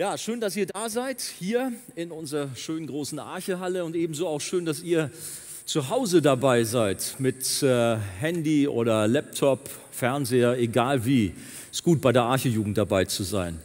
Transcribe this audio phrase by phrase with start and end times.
[0.00, 4.40] Ja, schön, dass ihr da seid, hier in unserer schönen großen Archehalle und ebenso auch
[4.40, 5.10] schön, dass ihr
[5.66, 11.34] zu Hause dabei seid mit äh, Handy oder Laptop, Fernseher, egal wie.
[11.70, 13.58] Ist gut, bei der Archejugend dabei zu sein.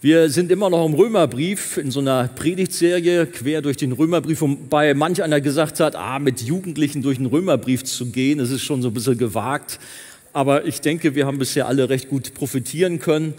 [0.00, 4.94] Wir sind immer noch im Römerbrief in so einer Predigtserie quer durch den Römerbrief, wobei
[4.94, 8.80] manch einer gesagt hat, ah, mit Jugendlichen durch den Römerbrief zu gehen, das ist schon
[8.80, 9.78] so ein bisschen gewagt.
[10.32, 13.34] Aber ich denke, wir haben bisher alle recht gut profitieren können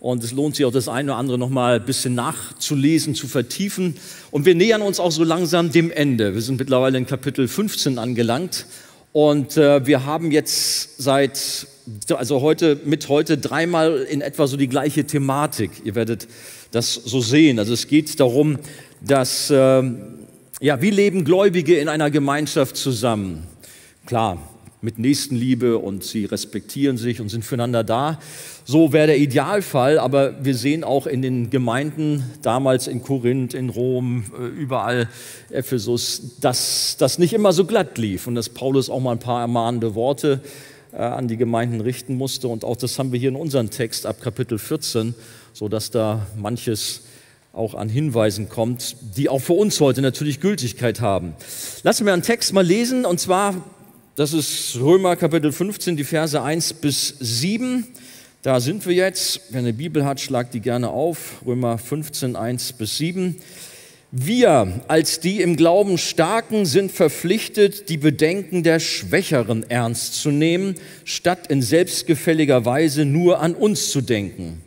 [0.00, 3.28] und es lohnt sich auch das eine oder andere noch mal ein bisschen nachzulesen, zu
[3.28, 3.96] vertiefen.
[4.30, 6.34] Und wir nähern uns auch so langsam dem Ende.
[6.34, 8.64] Wir sind mittlerweile in Kapitel 15 angelangt.
[9.12, 11.66] Und äh, wir haben jetzt seit,
[12.08, 15.70] also heute, mit heute dreimal in etwa so die gleiche Thematik.
[15.84, 16.28] Ihr werdet
[16.70, 17.58] das so sehen.
[17.58, 18.58] Also es geht darum,
[19.02, 19.82] dass, äh,
[20.60, 23.46] ja, wie leben Gläubige in einer Gemeinschaft zusammen?
[24.06, 24.38] Klar,
[24.82, 28.18] mit Nächstenliebe und sie respektieren sich und sind füreinander da.
[28.64, 33.68] So wäre der Idealfall, aber wir sehen auch in den Gemeinden, damals in Korinth, in
[33.68, 35.08] Rom, äh, überall
[35.50, 39.40] Ephesus, dass das nicht immer so glatt lief und dass Paulus auch mal ein paar
[39.40, 40.40] ermahnende Worte
[40.92, 42.48] äh, an die Gemeinden richten musste.
[42.48, 45.14] Und auch das haben wir hier in unserem Text ab Kapitel 14,
[45.52, 47.02] so dass da manches
[47.52, 51.34] auch an Hinweisen kommt, die auch für uns heute natürlich Gültigkeit haben.
[51.82, 53.56] Lassen wir einen Text mal lesen, und zwar
[54.16, 57.86] das ist Römer Kapitel 15, die Verse 1 bis 7.
[58.42, 59.40] Da sind wir jetzt.
[59.50, 61.42] Wer eine Bibel hat, schlagt die gerne auf.
[61.46, 63.36] Römer 15, 1 bis 7.
[64.12, 70.74] Wir als die im Glauben Starken sind verpflichtet, die Bedenken der Schwächeren ernst zu nehmen,
[71.04, 74.62] statt in selbstgefälliger Weise nur an uns zu denken.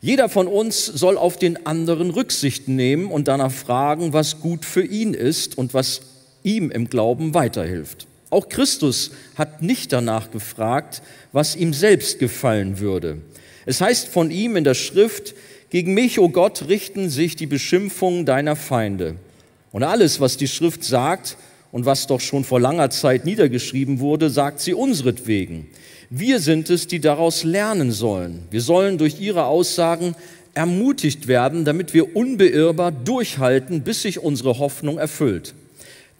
[0.00, 4.84] Jeder von uns soll auf den anderen Rücksicht nehmen und danach fragen, was gut für
[4.84, 6.02] ihn ist und was
[6.44, 8.06] ihm im Glauben weiterhilft.
[8.34, 13.18] Auch Christus hat nicht danach gefragt, was ihm selbst gefallen würde.
[13.64, 15.36] Es heißt von ihm in der Schrift,
[15.70, 19.14] gegen mich, o oh Gott, richten sich die Beschimpfungen deiner Feinde.
[19.70, 21.36] Und alles, was die Schrift sagt
[21.70, 25.68] und was doch schon vor langer Zeit niedergeschrieben wurde, sagt sie unsretwegen.
[26.10, 28.42] Wir sind es, die daraus lernen sollen.
[28.50, 30.16] Wir sollen durch ihre Aussagen
[30.54, 35.54] ermutigt werden, damit wir unbeirrbar durchhalten, bis sich unsere Hoffnung erfüllt.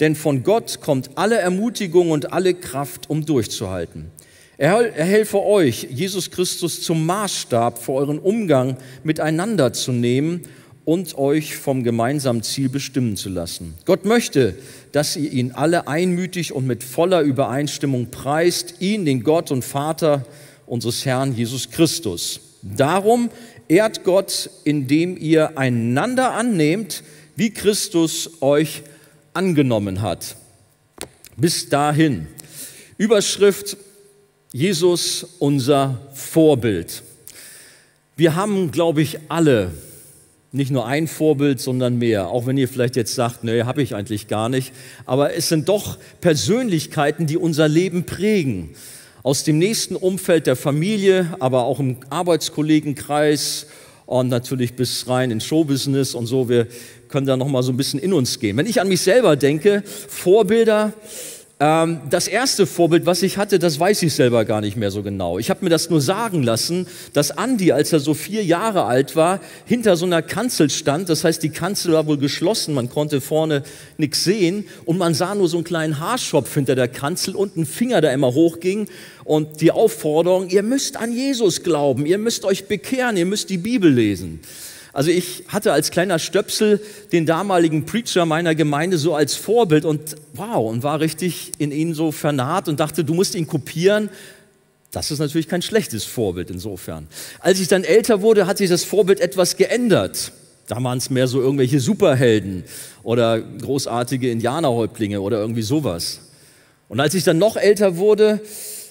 [0.00, 4.10] Denn von Gott kommt alle Ermutigung und alle Kraft, um durchzuhalten.
[4.56, 10.42] Er helfe euch, Jesus Christus zum Maßstab für euren Umgang miteinander zu nehmen
[10.84, 13.74] und euch vom gemeinsamen Ziel bestimmen zu lassen.
[13.84, 14.54] Gott möchte,
[14.92, 20.24] dass ihr ihn alle einmütig und mit voller Übereinstimmung preist, ihn, den Gott und Vater
[20.66, 22.40] unseres Herrn Jesus Christus.
[22.62, 23.30] Darum
[23.68, 27.02] ehrt Gott, indem ihr einander annehmt,
[27.34, 28.82] wie Christus euch
[29.34, 30.36] angenommen hat.
[31.36, 32.26] Bis dahin.
[32.96, 33.76] Überschrift
[34.52, 37.02] Jesus unser Vorbild.
[38.16, 39.72] Wir haben, glaube ich, alle
[40.52, 42.28] nicht nur ein Vorbild, sondern mehr.
[42.28, 44.72] Auch wenn ihr vielleicht jetzt sagt, nee, habe ich eigentlich gar nicht.
[45.04, 48.70] Aber es sind doch Persönlichkeiten, die unser Leben prägen.
[49.24, 53.66] Aus dem nächsten Umfeld der Familie, aber auch im Arbeitskollegenkreis
[54.06, 56.48] und natürlich bis rein ins Showbusiness und so.
[56.48, 56.68] Wir
[57.08, 58.56] können da noch mal so ein bisschen in uns gehen.
[58.56, 60.92] Wenn ich an mich selber denke, Vorbilder,
[61.60, 65.04] ähm, das erste Vorbild, was ich hatte, das weiß ich selber gar nicht mehr so
[65.04, 65.38] genau.
[65.38, 69.14] Ich habe mir das nur sagen lassen, dass Andi, als er so vier Jahre alt
[69.14, 71.08] war, hinter so einer Kanzel stand.
[71.08, 73.62] Das heißt, die Kanzel war wohl geschlossen, man konnte vorne
[73.98, 77.66] nichts sehen und man sah nur so einen kleinen Haarschopf hinter der Kanzel und einen
[77.66, 78.88] Finger, der immer hochging
[79.22, 83.58] und die Aufforderung, ihr müsst an Jesus glauben, ihr müsst euch bekehren, ihr müsst die
[83.58, 84.40] Bibel lesen.
[84.94, 90.14] Also ich hatte als kleiner Stöpsel den damaligen Preacher meiner Gemeinde so als Vorbild und
[90.34, 94.08] wow, und war richtig in ihn so vernarrt und dachte, du musst ihn kopieren.
[94.92, 97.08] Das ist natürlich kein schlechtes Vorbild insofern.
[97.40, 100.30] Als ich dann älter wurde, hat sich das Vorbild etwas geändert.
[100.68, 102.62] Da waren es mehr so irgendwelche Superhelden
[103.02, 106.20] oder großartige Indianerhäuptlinge oder irgendwie sowas.
[106.88, 108.40] Und als ich dann noch älter wurde,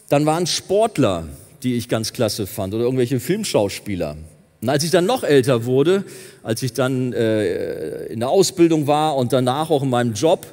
[0.10, 1.30] dann waren Sportler,
[1.64, 4.18] die ich ganz klasse fand oder irgendwelche Filmschauspieler.
[4.64, 6.06] Und als ich dann noch älter wurde,
[6.42, 10.48] als ich dann äh, in der Ausbildung war und danach auch in meinem Job,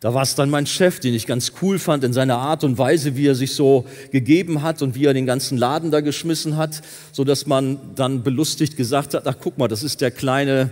[0.00, 2.76] da war es dann mein Chef, den ich ganz cool fand in seiner Art und
[2.76, 6.56] Weise, wie er sich so gegeben hat und wie er den ganzen Laden da geschmissen
[6.56, 6.82] hat,
[7.12, 10.70] so dass man dann belustigt gesagt hat, ach guck mal, das ist der kleine,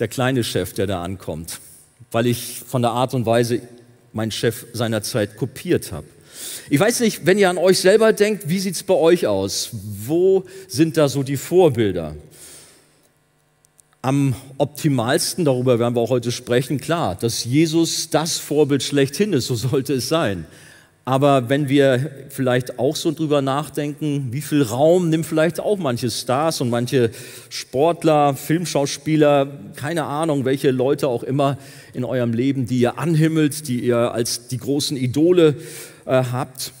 [0.00, 1.60] der kleine Chef, der da ankommt,
[2.10, 3.60] weil ich von der Art und Weise
[4.12, 6.08] meinen Chef seinerzeit kopiert habe.
[6.70, 9.70] Ich weiß nicht, wenn ihr an euch selber denkt, wie sieht es bei euch aus?
[9.72, 12.14] Wo sind da so die Vorbilder?
[14.00, 19.46] Am optimalsten, darüber werden wir auch heute sprechen, klar, dass Jesus das Vorbild schlechthin ist,
[19.46, 20.46] so sollte es sein.
[21.06, 26.10] Aber wenn wir vielleicht auch so drüber nachdenken, wie viel Raum nimmt vielleicht auch manche
[26.10, 27.10] Stars und manche
[27.50, 31.58] Sportler, Filmschauspieler, keine Ahnung, welche Leute auch immer
[31.92, 35.56] in eurem Leben, die ihr anhimmelt, die ihr als die großen Idole
[36.06, 36.72] äh, habt.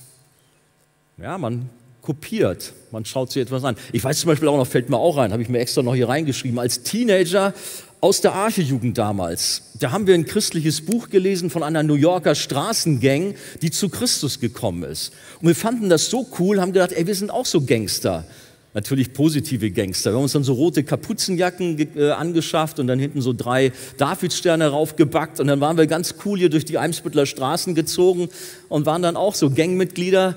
[1.18, 1.70] Ja, man
[2.02, 3.76] kopiert, man schaut sich etwas an.
[3.92, 5.94] Ich weiß zum Beispiel auch noch, fällt mir auch rein, habe ich mir extra noch
[5.94, 7.54] hier reingeschrieben, als Teenager
[8.00, 9.62] aus der Archejugend damals.
[9.80, 14.40] Da haben wir ein christliches Buch gelesen von einer New Yorker Straßengang, die zu Christus
[14.40, 15.14] gekommen ist.
[15.40, 18.26] Und wir fanden das so cool, haben gedacht, ey, wir sind auch so Gangster.
[18.74, 20.10] Natürlich positive Gangster.
[20.10, 24.66] Wir haben uns dann so rote Kapuzenjacken äh, angeschafft und dann hinten so drei Davidsterne
[24.66, 28.28] raufgebackt und dann waren wir ganz cool hier durch die Eimsbüttler Straßen gezogen
[28.68, 30.36] und waren dann auch so Gangmitglieder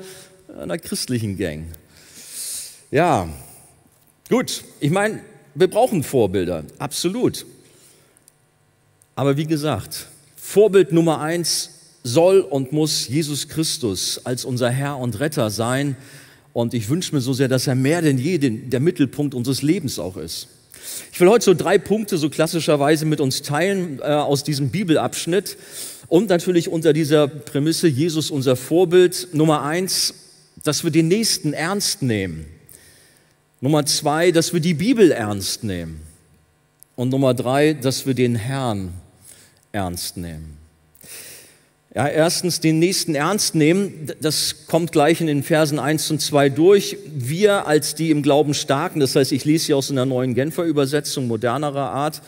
[0.62, 1.66] einer christlichen Gang.
[2.92, 3.28] Ja,
[4.30, 4.64] gut.
[4.80, 5.20] Ich meine,
[5.56, 7.44] wir brauchen Vorbilder, absolut.
[9.16, 11.72] Aber wie gesagt, Vorbild Nummer eins
[12.04, 15.98] soll und muss Jesus Christus als unser Herr und Retter sein.
[16.58, 20.00] Und ich wünsche mir so sehr, dass er mehr denn je der Mittelpunkt unseres Lebens
[20.00, 20.48] auch ist.
[21.14, 25.56] Ich will heute so drei Punkte so klassischerweise mit uns teilen äh, aus diesem Bibelabschnitt
[26.08, 29.28] und natürlich unter dieser Prämisse Jesus unser Vorbild.
[29.34, 30.16] Nummer eins,
[30.64, 32.48] dass wir den Nächsten ernst nehmen.
[33.62, 36.00] Nummer zwei, dass wir die Bibel ernst nehmen.
[36.96, 38.96] Und Nummer drei, dass wir den Herrn
[39.74, 40.57] ernst nehmen.
[41.98, 46.50] Ja, erstens den nächsten ernst nehmen, das kommt gleich in den Versen 1 und 2
[46.50, 46.96] durch.
[47.08, 50.62] Wir als die im Glauben starken, das heißt, ich lese hier aus einer neuen Genfer
[50.66, 52.22] Übersetzung, modernerer Art,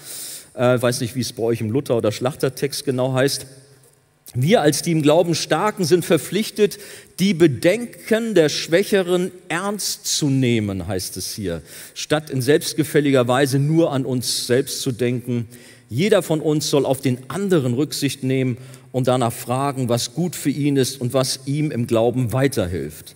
[0.55, 3.45] äh, weiß nicht, wie es bei euch im Luther- oder Schlachtertext genau heißt.
[4.33, 6.79] Wir als die im Glauben starken sind verpflichtet,
[7.19, 11.61] die Bedenken der Schwächeren ernst zu nehmen, heißt es hier,
[11.93, 15.47] statt in selbstgefälliger Weise nur an uns selbst zu denken.
[15.91, 18.57] Jeder von uns soll auf den anderen Rücksicht nehmen
[18.91, 23.15] und danach fragen, was gut für ihn ist und was ihm im Glauben weiterhilft.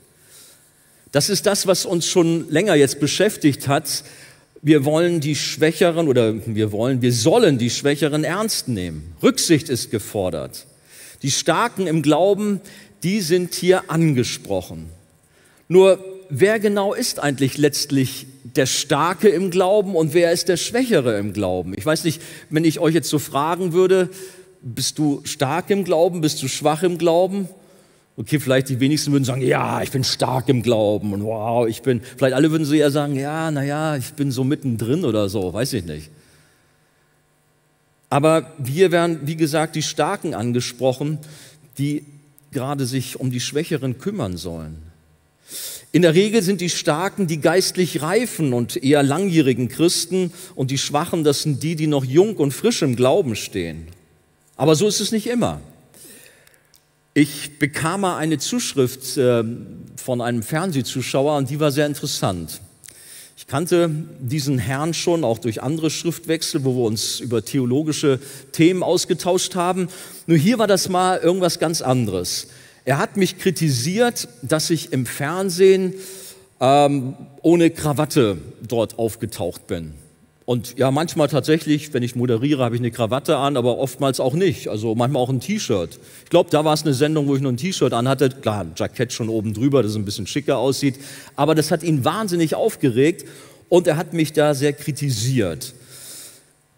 [1.11, 4.03] Das ist das, was uns schon länger jetzt beschäftigt hat.
[4.61, 9.13] Wir wollen die Schwächeren oder wir wollen, wir sollen die Schwächeren ernst nehmen.
[9.21, 10.65] Rücksicht ist gefordert.
[11.21, 12.61] Die Starken im Glauben,
[13.03, 14.89] die sind hier angesprochen.
[15.67, 21.17] Nur wer genau ist eigentlich letztlich der Starke im Glauben und wer ist der Schwächere
[21.17, 21.73] im Glauben?
[21.77, 24.09] Ich weiß nicht, wenn ich euch jetzt so fragen würde,
[24.63, 27.49] bist du stark im Glauben, bist du schwach im Glauben?
[28.15, 31.81] Okay, vielleicht die wenigsten würden sagen, ja, ich bin stark im Glauben und wow, ich
[31.81, 35.53] bin, vielleicht alle würden so eher sagen, ja, naja, ich bin so mittendrin oder so,
[35.53, 36.11] weiß ich nicht.
[38.09, 41.17] Aber hier werden, wie gesagt, die Starken angesprochen,
[41.79, 42.05] die
[42.51, 44.77] gerade sich um die Schwächeren kümmern sollen.
[45.91, 50.77] In der Regel sind die Starken die geistlich reifen und eher langjährigen Christen und die
[50.77, 53.87] Schwachen, das sind die, die noch jung und frisch im Glauben stehen.
[54.55, 55.59] Aber so ist es nicht immer.
[57.15, 59.43] Ich bekam mal eine Zuschrift äh,
[59.95, 62.61] von einem Fernsehzuschauer und die war sehr interessant.
[63.35, 63.89] Ich kannte
[64.19, 68.19] diesen Herrn schon auch durch andere Schriftwechsel, wo wir uns über theologische
[68.51, 69.89] Themen ausgetauscht haben.
[70.27, 72.47] Nur hier war das mal irgendwas ganz anderes.
[72.85, 75.95] Er hat mich kritisiert, dass ich im Fernsehen
[76.59, 79.93] ähm, ohne Krawatte dort aufgetaucht bin.
[80.53, 84.35] Und ja, manchmal tatsächlich, wenn ich moderiere, habe ich eine Krawatte an, aber oftmals auch
[84.35, 84.67] nicht.
[84.67, 85.97] Also manchmal auch ein T-Shirt.
[86.25, 88.29] Ich glaube, da war es eine Sendung, wo ich nur ein T-Shirt anhatte.
[88.29, 90.99] Klar, ein Jackett schon oben drüber, das ein bisschen schicker aussieht.
[91.35, 93.27] Aber das hat ihn wahnsinnig aufgeregt
[93.67, 95.73] und er hat mich da sehr kritisiert.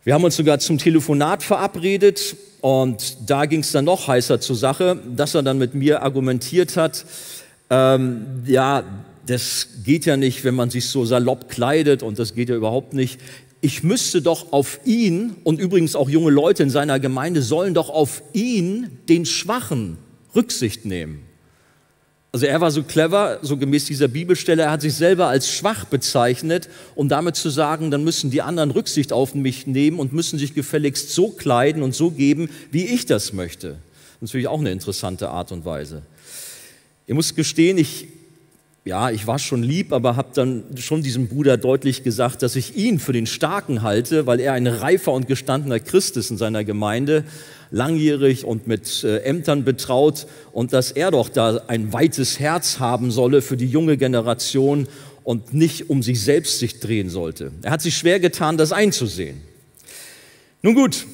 [0.05, 4.55] Wir haben uns sogar zum Telefonat verabredet und da ging es dann noch heißer zur
[4.55, 7.03] Sache, dass er dann mit mir argumentiert hat,
[7.69, 8.85] ähm, ja,
[9.25, 12.93] das geht ja nicht, wenn man sich so salopp kleidet und das geht ja überhaupt
[12.93, 13.19] nicht.
[13.65, 17.89] Ich müsste doch auf ihn und übrigens auch junge Leute in seiner Gemeinde sollen doch
[17.89, 19.97] auf ihn, den Schwachen,
[20.35, 21.23] Rücksicht nehmen.
[22.31, 25.85] Also er war so clever, so gemäß dieser Bibelstelle, er hat sich selber als schwach
[25.85, 30.37] bezeichnet, um damit zu sagen, dann müssen die anderen Rücksicht auf mich nehmen und müssen
[30.37, 33.77] sich gefälligst so kleiden und so geben, wie ich das möchte.
[34.21, 36.03] Natürlich auch eine interessante Art und Weise.
[37.07, 38.09] Ihr müsst gestehen, ich,
[38.85, 42.77] ja, ich war schon lieb, aber habe dann schon diesem Bruder deutlich gesagt, dass ich
[42.77, 46.63] ihn für den Starken halte, weil er ein reifer und gestandener Christ ist in seiner
[46.63, 47.23] Gemeinde
[47.71, 53.09] langjährig und mit äh, Ämtern betraut und dass er doch da ein weites Herz haben
[53.09, 54.87] solle für die junge Generation
[55.23, 57.51] und nicht um sich selbst sich drehen sollte.
[57.63, 59.41] Er hat sich schwer getan, das einzusehen.
[60.61, 61.07] Nun gut,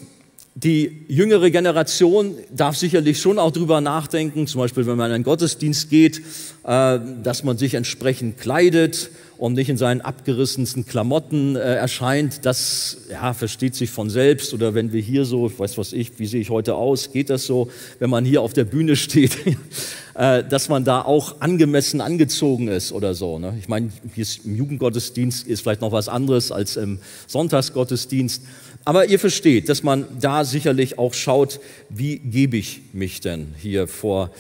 [0.56, 5.24] die jüngere Generation darf sicherlich schon auch darüber nachdenken, zum Beispiel wenn man in einen
[5.24, 6.22] Gottesdienst geht,
[6.66, 12.98] äh, dass man sich entsprechend kleidet und nicht in seinen abgerissensten Klamotten äh, erscheint, das
[13.10, 14.54] ja, versteht sich von selbst.
[14.54, 17.30] Oder wenn wir hier so, ich weiß was ich, wie sehe ich heute aus, geht
[17.30, 19.38] das so, wenn man hier auf der Bühne steht,
[20.16, 23.40] äh, dass man da auch angemessen angezogen ist oder so.
[23.40, 23.56] Ne?
[23.58, 28.44] Ich meine, hier ist im Jugendgottesdienst ist vielleicht noch was anderes als im Sonntagsgottesdienst.
[28.84, 31.60] Aber ihr versteht, dass man da sicherlich auch schaut,
[31.90, 34.32] wie gebe ich mich denn hier vor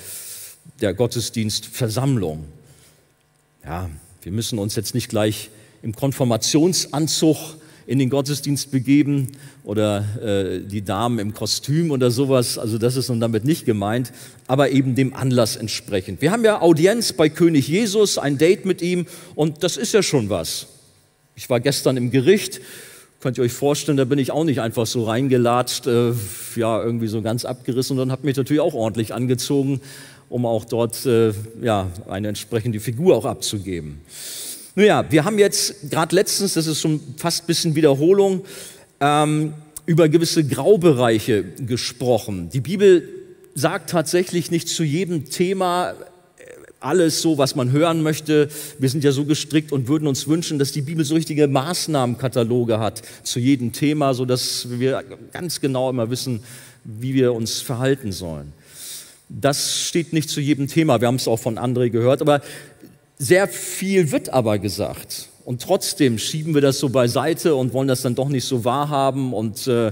[0.81, 2.45] der Gottesdienstversammlung.
[3.63, 3.89] Ja,
[4.23, 5.49] wir müssen uns jetzt nicht gleich
[5.83, 7.37] im Konformationsanzug
[7.87, 9.29] in den Gottesdienst begeben
[9.63, 12.57] oder äh, die Damen im Kostüm oder sowas.
[12.57, 14.11] Also das ist nun damit nicht gemeint,
[14.47, 16.21] aber eben dem Anlass entsprechend.
[16.21, 20.03] Wir haben ja Audienz bei König Jesus, ein Date mit ihm und das ist ja
[20.03, 20.67] schon was.
[21.35, 22.61] Ich war gestern im Gericht
[23.21, 26.13] Könnt ihr euch vorstellen, da bin ich auch nicht einfach so reingelatscht, äh,
[26.55, 29.79] ja, irgendwie so ganz abgerissen, sondern habe mich natürlich auch ordentlich angezogen,
[30.27, 34.01] um auch dort äh, ja, eine entsprechende Figur auch abzugeben.
[34.75, 38.43] Nun ja, wir haben jetzt gerade letztens, das ist schon fast ein bisschen Wiederholung,
[38.99, 39.53] ähm,
[39.85, 42.49] über gewisse Graubereiche gesprochen.
[42.49, 43.07] Die Bibel
[43.53, 45.93] sagt tatsächlich nicht zu jedem Thema
[46.81, 48.49] alles so, was man hören möchte.
[48.79, 52.79] Wir sind ja so gestrickt und würden uns wünschen, dass die Bibel so richtige Maßnahmenkataloge
[52.79, 56.43] hat zu jedem Thema, so dass wir ganz genau immer wissen,
[56.83, 58.53] wie wir uns verhalten sollen.
[59.29, 60.99] Das steht nicht zu jedem Thema.
[60.99, 62.41] Wir haben es auch von André gehört, aber
[63.17, 65.29] sehr viel wird aber gesagt.
[65.45, 69.33] Und trotzdem schieben wir das so beiseite und wollen das dann doch nicht so wahrhaben
[69.33, 69.91] und äh,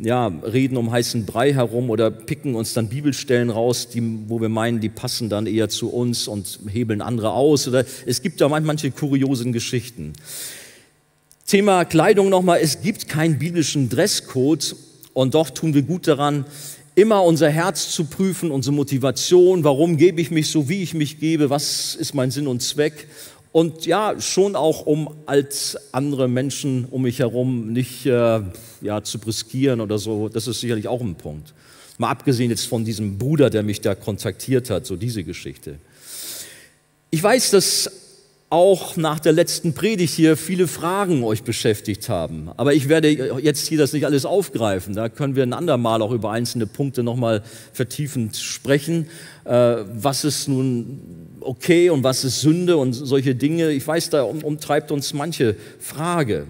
[0.00, 4.48] ja, reden um heißen Brei herum oder picken uns dann Bibelstellen raus, die, wo wir
[4.48, 7.66] meinen, die passen dann eher zu uns und hebeln andere aus.
[7.66, 10.12] Oder es gibt da manche kuriosen Geschichten.
[11.46, 14.76] Thema Kleidung nochmal, es gibt keinen biblischen Dresscode
[15.14, 16.44] und doch tun wir gut daran,
[16.94, 21.20] immer unser Herz zu prüfen, unsere Motivation, warum gebe ich mich so, wie ich mich
[21.20, 23.08] gebe, was ist mein Sinn und Zweck
[23.52, 28.40] und ja, schon auch, um als andere Menschen um mich herum nicht äh,
[28.80, 30.28] ja, zu briskieren oder so.
[30.28, 31.54] Das ist sicherlich auch ein Punkt.
[31.96, 35.78] Mal abgesehen jetzt von diesem Bruder, der mich da kontaktiert hat, so diese Geschichte.
[37.10, 37.90] Ich weiß, dass
[38.50, 42.50] auch nach der letzten Predigt hier viele Fragen euch beschäftigt haben.
[42.56, 44.94] Aber ich werde jetzt hier das nicht alles aufgreifen.
[44.94, 49.08] Da können wir ein andermal auch über einzelne Punkte nochmal vertiefend sprechen.
[49.44, 53.70] Äh, was ist nun okay und was ist Sünde und solche Dinge.
[53.70, 56.46] Ich weiß, da umtreibt uns manche Frage.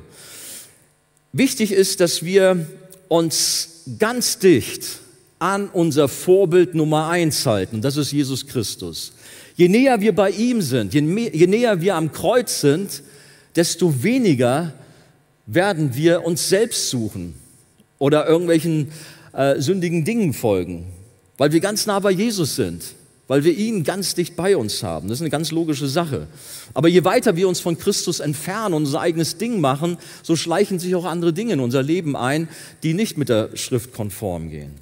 [1.33, 2.67] Wichtig ist, dass wir
[3.09, 5.01] uns ganz dicht
[5.41, 7.81] an unser Vorbild Nummer eins halten.
[7.81, 9.13] Das ist Jesus Christus.
[9.59, 13.03] Je näher wir bei ihm sind, je, mehr, je näher wir am Kreuz sind,
[13.57, 14.73] desto weniger
[15.47, 17.35] werden wir uns selbst suchen
[17.99, 18.93] oder irgendwelchen
[19.33, 20.87] äh, sündigen Dingen folgen,
[21.39, 22.85] weil wir ganz nah bei Jesus sind,
[23.27, 25.09] weil wir ihn ganz dicht bei uns haben.
[25.09, 26.29] Das ist eine ganz logische Sache.
[26.73, 30.79] Aber je weiter wir uns von Christus entfernen und unser eigenes Ding machen, so schleichen
[30.79, 32.47] sich auch andere Dinge in unser Leben ein,
[32.85, 34.77] die nicht mit der Schrift konform gehen.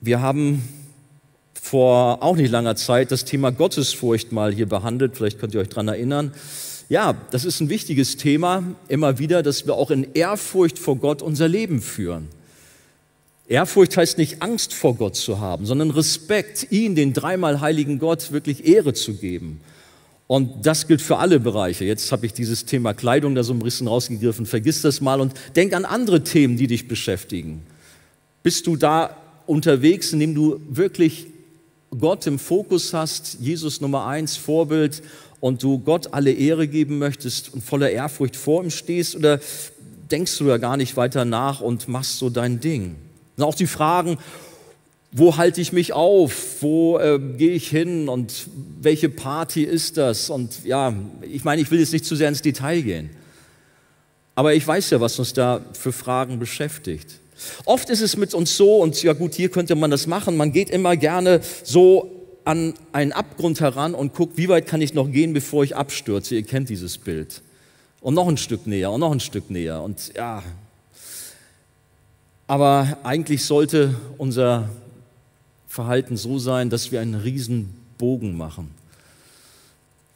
[0.00, 0.62] Wir haben
[1.66, 5.16] vor auch nicht langer Zeit das Thema Gottesfurcht mal hier behandelt.
[5.16, 6.30] Vielleicht könnt ihr euch daran erinnern.
[6.88, 11.22] Ja, das ist ein wichtiges Thema, immer wieder, dass wir auch in Ehrfurcht vor Gott
[11.22, 12.28] unser Leben führen.
[13.48, 18.30] Ehrfurcht heißt nicht Angst vor Gott zu haben, sondern Respekt, ihn, den dreimal heiligen Gott,
[18.30, 19.60] wirklich Ehre zu geben.
[20.28, 21.84] Und das gilt für alle Bereiche.
[21.84, 24.46] Jetzt habe ich dieses Thema Kleidung da so ein bisschen rausgegriffen.
[24.46, 27.64] Vergiss das mal und denk an andere Themen, die dich beschäftigen.
[28.44, 31.26] Bist du da unterwegs, indem du wirklich
[31.98, 35.02] Gott im Fokus hast, Jesus Nummer eins, Vorbild,
[35.40, 39.40] und du Gott alle Ehre geben möchtest und voller Ehrfurcht vor ihm stehst, oder
[40.10, 42.96] denkst du da gar nicht weiter nach und machst so dein Ding?
[43.36, 44.18] Und auch die Fragen,
[45.12, 46.60] wo halte ich mich auf?
[46.60, 48.08] Wo äh, gehe ich hin?
[48.08, 48.48] Und
[48.80, 50.30] welche Party ist das?
[50.30, 53.10] Und ja, ich meine, ich will jetzt nicht zu sehr ins Detail gehen.
[54.34, 57.20] Aber ich weiß ja, was uns da für Fragen beschäftigt.
[57.64, 60.52] Oft ist es mit uns so, und ja gut, hier könnte man das machen, man
[60.52, 62.10] geht immer gerne so
[62.44, 66.36] an einen Abgrund heran und guckt, wie weit kann ich noch gehen, bevor ich abstürze.
[66.36, 67.42] Ihr kennt dieses Bild.
[68.00, 69.82] Und noch ein Stück näher und noch ein Stück näher.
[69.82, 70.44] Und ja,
[72.46, 74.68] aber eigentlich sollte unser
[75.66, 78.70] Verhalten so sein, dass wir einen riesen Bogen machen.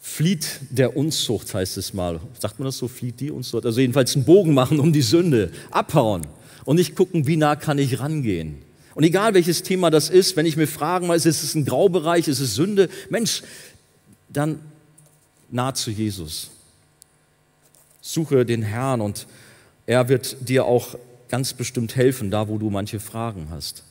[0.01, 2.21] Flieht der Unzucht heißt es mal.
[2.39, 2.87] Sagt man das so?
[2.87, 3.67] Flieht die Unzucht?
[3.67, 5.51] Also jedenfalls einen Bogen machen um die Sünde.
[5.71, 6.27] Abhauen
[6.65, 8.63] und nicht gucken, wie nah kann ich rangehen.
[8.95, 12.29] Und egal welches Thema das ist, wenn ich mir fragen muss, ist es ein Graubereich,
[12.29, 13.43] ist es Sünde, Mensch,
[14.29, 14.61] dann
[15.51, 16.51] nah zu Jesus.
[18.01, 19.27] Suche den Herrn und
[19.87, 20.97] er wird dir auch
[21.29, 23.85] ganz bestimmt helfen, da wo du manche Fragen hast.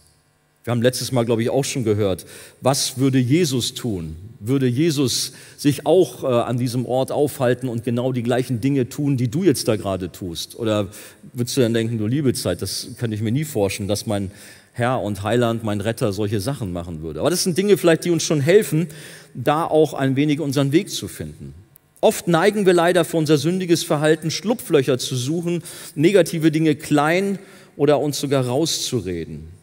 [0.70, 2.28] Wir haben letztes Mal, glaube ich, auch schon gehört,
[2.62, 4.16] was würde Jesus tun?
[4.40, 9.18] Würde Jesus sich auch äh, an diesem Ort aufhalten und genau die gleichen Dinge tun,
[9.18, 10.60] die du jetzt da gerade tust?
[10.60, 10.90] Oder
[11.34, 14.30] würdest du dann denken, du liebe Zeit, das kann ich mir nie vorstellen, dass mein
[14.74, 17.22] Herr und Heiland, mein Retter solche Sachen machen würde.
[17.22, 18.90] Aber das sind Dinge vielleicht, die uns schon helfen,
[19.34, 21.56] da auch ein wenig unseren Weg zu finden.
[22.00, 25.64] Oft neigen wir leider für unser sündiges Verhalten Schlupflöcher zu suchen,
[25.96, 27.40] negative Dinge klein
[27.76, 29.58] oder uns sogar rauszureden.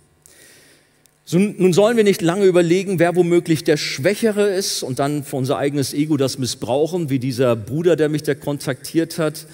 [1.28, 5.35] So, nun sollen wir nicht lange überlegen, wer womöglich der Schwächere ist und dann für
[5.35, 9.45] unser eigenes Ego das missbrauchen, wie dieser Bruder, der mich da kontaktiert hat,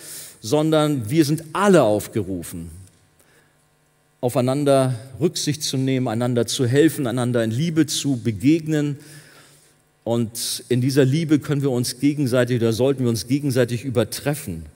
[0.43, 2.71] sondern wir sind alle aufgerufen,
[4.21, 8.99] aufeinander Rücksicht zu nehmen, einander zu helfen, einander in Liebe zu begegnen.
[10.05, 14.67] Und in dieser Liebe können wir uns gegenseitig oder sollten wir uns gegenseitig übertreffen.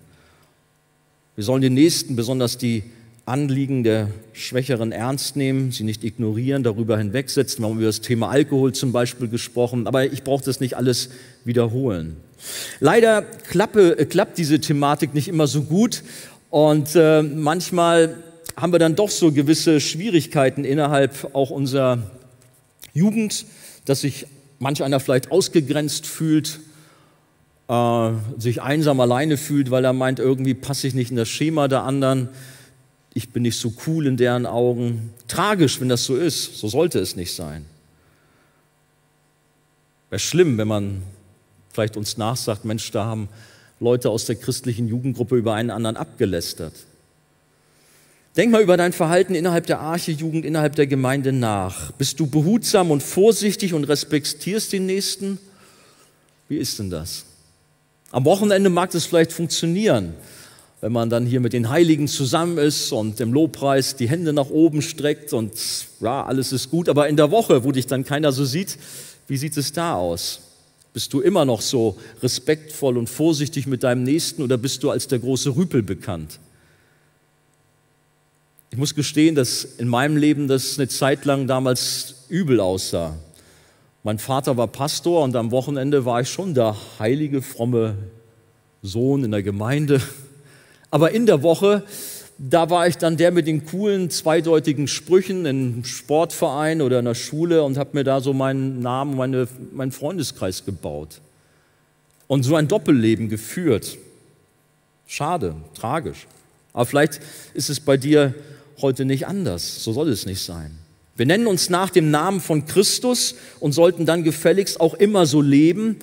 [1.35, 2.85] Wir sollen den Nächsten, besonders die
[3.27, 7.65] Anliegen der Schwächeren ernst nehmen, sie nicht ignorieren, darüber hinwegsetzen.
[7.65, 11.11] Wir haben über das Thema Alkohol zum Beispiel gesprochen, aber ich brauche das nicht alles
[11.45, 12.17] wiederholen.
[12.79, 16.05] Leider klappe, äh, klappt diese Thematik nicht immer so gut
[16.51, 18.23] und äh, manchmal
[18.57, 21.99] haben wir dann doch so gewisse Schwierigkeiten innerhalb auch unserer
[22.95, 23.45] Jugend,
[23.87, 24.27] dass sich
[24.61, 26.61] manch einer vielleicht ausgegrenzt fühlt,
[27.69, 31.67] äh, sich einsam alleine fühlt, weil er meint, irgendwie passe ich nicht in das Schema
[31.67, 32.29] der anderen,
[33.17, 35.15] ich bin nicht so cool in deren Augen.
[35.27, 37.65] Tragisch, wenn das so ist, so sollte es nicht sein.
[40.11, 41.03] Wäre schlimm, wenn man
[41.73, 43.31] vielleicht uns nachsagt, Mensch, da haben
[43.81, 46.75] Leute aus der christlichen Jugendgruppe über einen anderen abgelästert.
[48.37, 51.93] Denk mal über dein Verhalten innerhalb der Arche-Jugend, innerhalb der Gemeinde nach.
[51.93, 55.39] Bist du behutsam und vorsichtig und respektierst den Nächsten?
[56.51, 57.25] Wie ist denn das?
[58.11, 60.13] Am Wochenende mag das vielleicht funktionieren,
[60.81, 64.51] wenn man dann hier mit den Heiligen zusammen ist und im Lobpreis die Hände nach
[64.51, 65.53] oben streckt und
[66.01, 66.89] ja, alles ist gut.
[66.89, 68.79] Aber in der Woche, wo dich dann keiner so sieht,
[69.27, 70.41] wie sieht es da aus?
[70.93, 75.09] Bist du immer noch so respektvoll und vorsichtig mit deinem Nächsten oder bist du als
[75.09, 76.39] der große Rüpel bekannt?
[78.71, 83.17] Ich muss gestehen, dass in meinem Leben das eine Zeit lang damals übel aussah.
[84.03, 87.97] Mein Vater war Pastor und am Wochenende war ich schon der heilige, fromme
[88.83, 90.01] Sohn in der Gemeinde.
[90.91, 91.85] Aber in der Woche,
[92.39, 97.15] da war ich dann der mit den coolen, zweideutigen Sprüchen im Sportverein oder in der
[97.15, 101.21] Schule und habe mir da so meinen Namen, meine, meinen Freundeskreis gebaut.
[102.27, 103.97] Und so ein Doppelleben geführt.
[105.07, 106.27] Schade, tragisch.
[106.73, 107.21] Aber vielleicht
[107.55, 108.35] ist es bei dir
[108.83, 109.83] heute nicht anders.
[109.83, 110.77] So soll es nicht sein.
[111.17, 115.41] Wir nennen uns nach dem Namen von Christus und sollten dann gefälligst auch immer so
[115.41, 115.97] leben.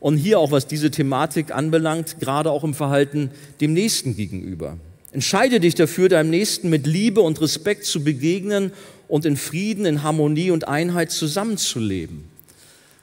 [0.00, 4.78] Und hier auch, was diese Thematik anbelangt, gerade auch im Verhalten dem Nächsten gegenüber.
[5.12, 8.72] Entscheide dich dafür, deinem Nächsten mit Liebe und Respekt zu begegnen
[9.08, 12.24] und in Frieden, in Harmonie und Einheit zusammenzuleben.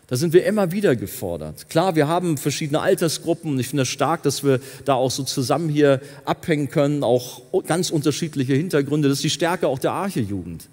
[0.08, 1.70] Da sind wir immer wieder gefordert.
[1.70, 5.24] Klar, wir haben verschiedene Altersgruppen und ich finde es stark, dass wir da auch so
[5.24, 9.10] zusammen hier abhängen können, auch ganz unterschiedliche Hintergründe.
[9.10, 10.70] Das ist die Stärke auch der Arche-Jugend.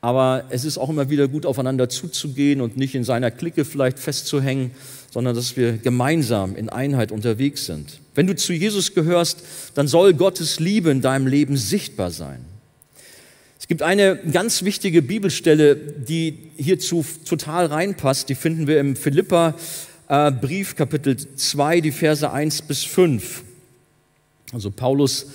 [0.00, 3.98] Aber es ist auch immer wieder gut, aufeinander zuzugehen und nicht in seiner Clique vielleicht
[3.98, 4.70] festzuhängen,
[5.10, 8.00] sondern dass wir gemeinsam in Einheit unterwegs sind.
[8.14, 9.42] Wenn du zu Jesus gehörst,
[9.74, 12.44] dann soll Gottes Liebe in deinem Leben sichtbar sein.
[13.58, 18.28] Es gibt eine ganz wichtige Bibelstelle, die hierzu total reinpasst.
[18.28, 23.42] Die finden wir im Philippa-Brief, Kapitel 2, die Verse 1 bis 5.
[24.52, 25.26] Also Paulus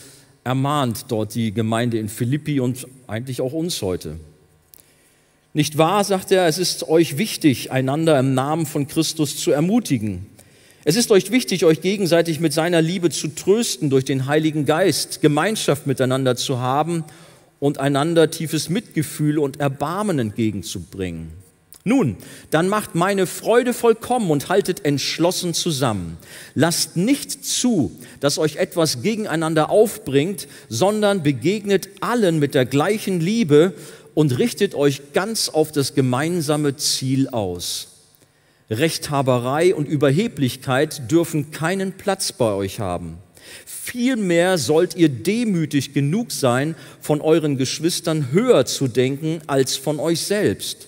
[0.44, 4.20] ermahnt dort die Gemeinde in Philippi und eigentlich auch uns heute.
[5.56, 10.26] Nicht wahr, sagt er, es ist euch wichtig, einander im Namen von Christus zu ermutigen.
[10.84, 15.22] Es ist euch wichtig, euch gegenseitig mit seiner Liebe zu trösten durch den Heiligen Geist,
[15.22, 17.06] Gemeinschaft miteinander zu haben
[17.62, 21.32] und einander tiefes Mitgefühl und Erbarmen entgegenzubringen.
[21.88, 22.18] Nun,
[22.50, 26.18] dann macht meine Freude vollkommen und haltet entschlossen zusammen.
[26.56, 33.74] Lasst nicht zu, dass euch etwas gegeneinander aufbringt, sondern begegnet allen mit der gleichen Liebe
[34.16, 37.90] und richtet euch ganz auf das gemeinsame Ziel aus.
[38.72, 43.20] Rechthaberei und Überheblichkeit dürfen keinen Platz bei euch haben.
[43.66, 50.22] Vielmehr sollt ihr demütig genug sein, von euren Geschwistern höher zu denken als von euch
[50.22, 50.88] selbst.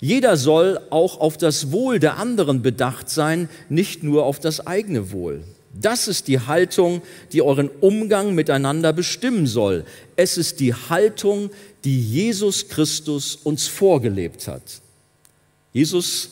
[0.00, 5.10] Jeder soll auch auf das Wohl der anderen bedacht sein, nicht nur auf das eigene
[5.10, 5.42] Wohl.
[5.74, 7.02] Das ist die Haltung,
[7.32, 9.84] die euren Umgang miteinander bestimmen soll.
[10.16, 11.50] Es ist die Haltung,
[11.84, 14.62] die Jesus Christus uns vorgelebt hat.
[15.72, 16.30] Jesus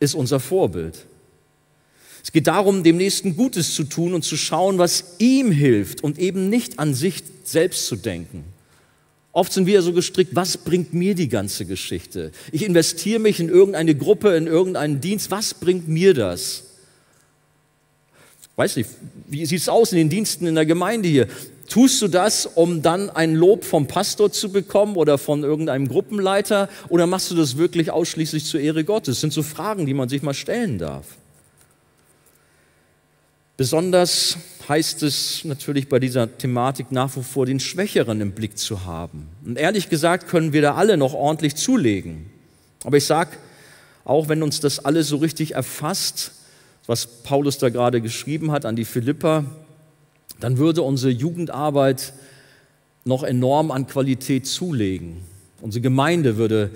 [0.00, 1.04] ist unser Vorbild.
[2.22, 6.18] Es geht darum, dem Nächsten Gutes zu tun und zu schauen, was ihm hilft und
[6.18, 8.44] eben nicht an sich selbst zu denken.
[9.32, 12.32] Oft sind wir so gestrickt, was bringt mir die ganze Geschichte?
[12.50, 16.64] Ich investiere mich in irgendeine Gruppe, in irgendeinen Dienst, was bringt mir das?
[18.56, 18.90] Weiß nicht,
[19.28, 21.28] wie sieht es aus in den Diensten in der Gemeinde hier?
[21.68, 26.68] Tust du das, um dann ein Lob vom Pastor zu bekommen oder von irgendeinem Gruppenleiter
[26.88, 29.16] oder machst du das wirklich ausschließlich zur Ehre Gottes?
[29.16, 31.04] Das sind so Fragen, die man sich mal stellen darf.
[33.58, 38.84] Besonders heißt es natürlich bei dieser Thematik nach wie vor, den Schwächeren im Blick zu
[38.84, 39.28] haben.
[39.44, 42.30] Und ehrlich gesagt können wir da alle noch ordentlich zulegen.
[42.84, 43.32] Aber ich sage,
[44.04, 46.32] auch wenn uns das alles so richtig erfasst,
[46.86, 49.44] was Paulus da gerade geschrieben hat an die Philipper,
[50.40, 52.12] dann würde unsere Jugendarbeit
[53.04, 55.16] noch enorm an Qualität zulegen.
[55.60, 56.70] Unsere Gemeinde würde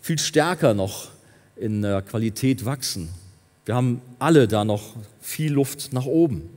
[0.00, 1.08] viel stärker noch
[1.56, 3.08] in der Qualität wachsen.
[3.64, 6.48] Wir haben alle da noch viel Luft nach oben.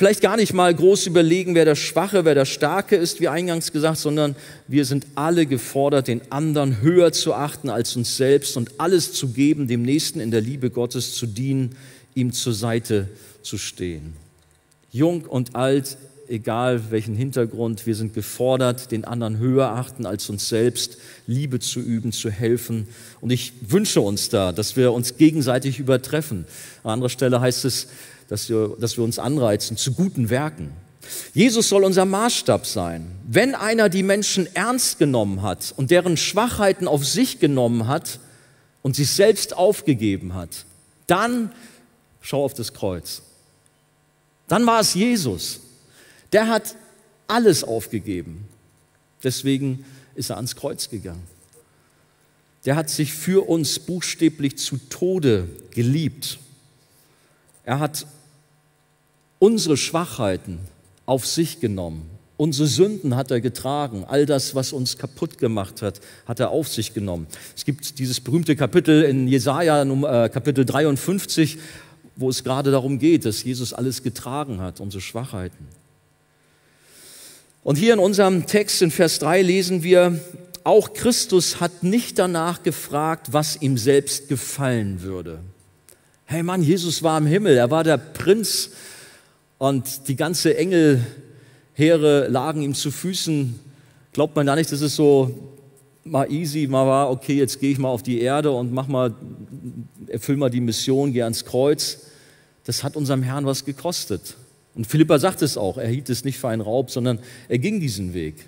[0.00, 3.70] Vielleicht gar nicht mal groß überlegen, wer der Schwache, wer der Starke ist, wie eingangs
[3.70, 4.34] gesagt, sondern
[4.66, 9.28] wir sind alle gefordert, den anderen höher zu achten als uns selbst und alles zu
[9.28, 11.76] geben, dem Nächsten in der Liebe Gottes zu dienen,
[12.14, 13.08] ihm zur Seite
[13.42, 14.14] zu stehen.
[14.92, 15.96] Jung und alt,
[16.28, 21.80] egal welchen Hintergrund, wir sind gefordert, den anderen höher achten als uns selbst, Liebe zu
[21.80, 22.88] üben, zu helfen.
[23.20, 26.46] Und ich wünsche uns da, dass wir uns gegenseitig übertreffen.
[26.82, 27.88] An anderer Stelle heißt es,
[28.28, 30.70] dass wir, dass wir uns anreizen zu guten Werken.
[31.34, 33.10] Jesus soll unser Maßstab sein.
[33.28, 38.20] Wenn einer die Menschen ernst genommen hat und deren Schwachheiten auf sich genommen hat
[38.82, 40.64] und sich selbst aufgegeben hat,
[41.06, 41.50] dann
[42.20, 43.22] schau auf das Kreuz.
[44.50, 45.60] Dann war es Jesus.
[46.32, 46.74] Der hat
[47.28, 48.48] alles aufgegeben.
[49.22, 49.84] Deswegen
[50.16, 51.22] ist er ans Kreuz gegangen.
[52.64, 56.40] Der hat sich für uns buchstäblich zu Tode geliebt.
[57.62, 58.08] Er hat
[59.38, 60.58] unsere Schwachheiten
[61.06, 62.10] auf sich genommen.
[62.36, 64.04] Unsere Sünden hat er getragen.
[64.04, 67.28] All das, was uns kaputt gemacht hat, hat er auf sich genommen.
[67.56, 71.58] Es gibt dieses berühmte Kapitel in Jesaja, äh, Kapitel 53,
[72.20, 75.66] wo es gerade darum geht, dass Jesus alles getragen hat, unsere Schwachheiten.
[77.62, 80.20] Und hier in unserem Text in Vers 3 lesen wir,
[80.62, 85.40] auch Christus hat nicht danach gefragt, was ihm selbst gefallen würde.
[86.26, 88.70] Hey Mann, Jesus war im Himmel, er war der Prinz
[89.58, 93.58] und die ganze Engelheere lagen ihm zu Füßen.
[94.12, 95.56] Glaubt man da nicht, dass es so
[96.04, 99.14] mal easy, mal war, okay, jetzt gehe ich mal auf die Erde und mach mal,
[100.06, 102.06] erfüll mal die Mission, geh ans Kreuz.
[102.70, 104.36] Das hat unserem Herrn was gekostet.
[104.76, 107.80] Und Philippa sagt es auch, er hielt es nicht für einen Raub, sondern er ging
[107.80, 108.46] diesen Weg.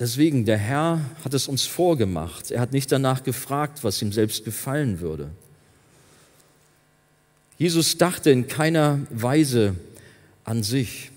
[0.00, 2.50] Deswegen, der Herr hat es uns vorgemacht.
[2.50, 5.28] Er hat nicht danach gefragt, was ihm selbst gefallen würde.
[7.58, 9.74] Jesus dachte in keiner Weise
[10.44, 11.10] an sich.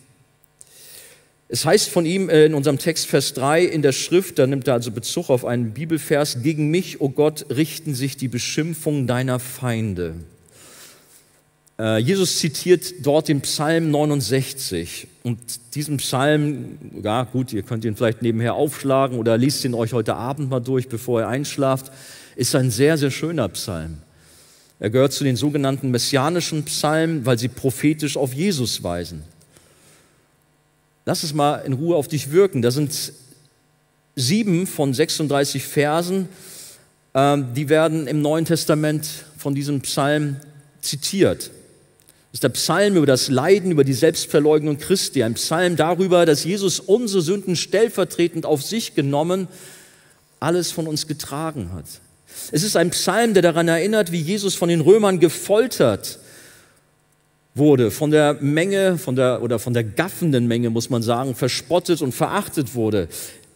[1.48, 4.68] Es heißt von ihm äh, in unserem Text Vers 3 in der Schrift, da nimmt
[4.68, 9.08] er also Bezug auf einen Bibelvers, gegen mich, o oh Gott, richten sich die Beschimpfungen
[9.08, 10.16] deiner Feinde.
[11.80, 15.39] Äh, Jesus zitiert dort den Psalm 69 und
[15.76, 20.15] diesen Psalm, ja gut, ihr könnt ihn vielleicht nebenher aufschlagen oder liest ihn euch heute
[20.15, 21.92] Abend mal durch, bevor ihr einschlaft,
[22.36, 24.00] ist ein sehr, sehr schöner Psalm.
[24.82, 29.24] Er gehört zu den sogenannten messianischen Psalmen, weil sie prophetisch auf Jesus weisen.
[31.06, 32.62] Lass es mal in Ruhe auf dich wirken.
[32.62, 33.13] Da sind
[34.15, 36.28] sieben von 36 Versen,
[37.13, 40.38] ähm, die werden im Neuen Testament von diesem Psalm
[40.82, 41.52] zitiert.
[42.32, 45.24] Das ist der Psalm über das Leiden, über die Selbstverleugnung Christi.
[45.24, 49.48] Ein Psalm darüber, dass Jesus unsere Sünden stellvertretend auf sich genommen,
[50.39, 51.86] alles von uns getragen hat.
[52.52, 56.20] Es ist ein Psalm, der daran erinnert, wie Jesus von den Römern gefoltert
[57.56, 62.04] wurde, von der Menge, von der, oder von der gaffenden Menge, muss man sagen, verspottet
[62.04, 63.08] und verachtet wurde.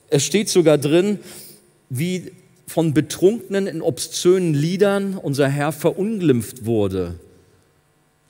[0.09, 1.19] Es steht sogar drin,
[1.91, 2.31] wie
[2.65, 7.19] von Betrunkenen in obszönen Liedern unser Herr verunglimpft wurde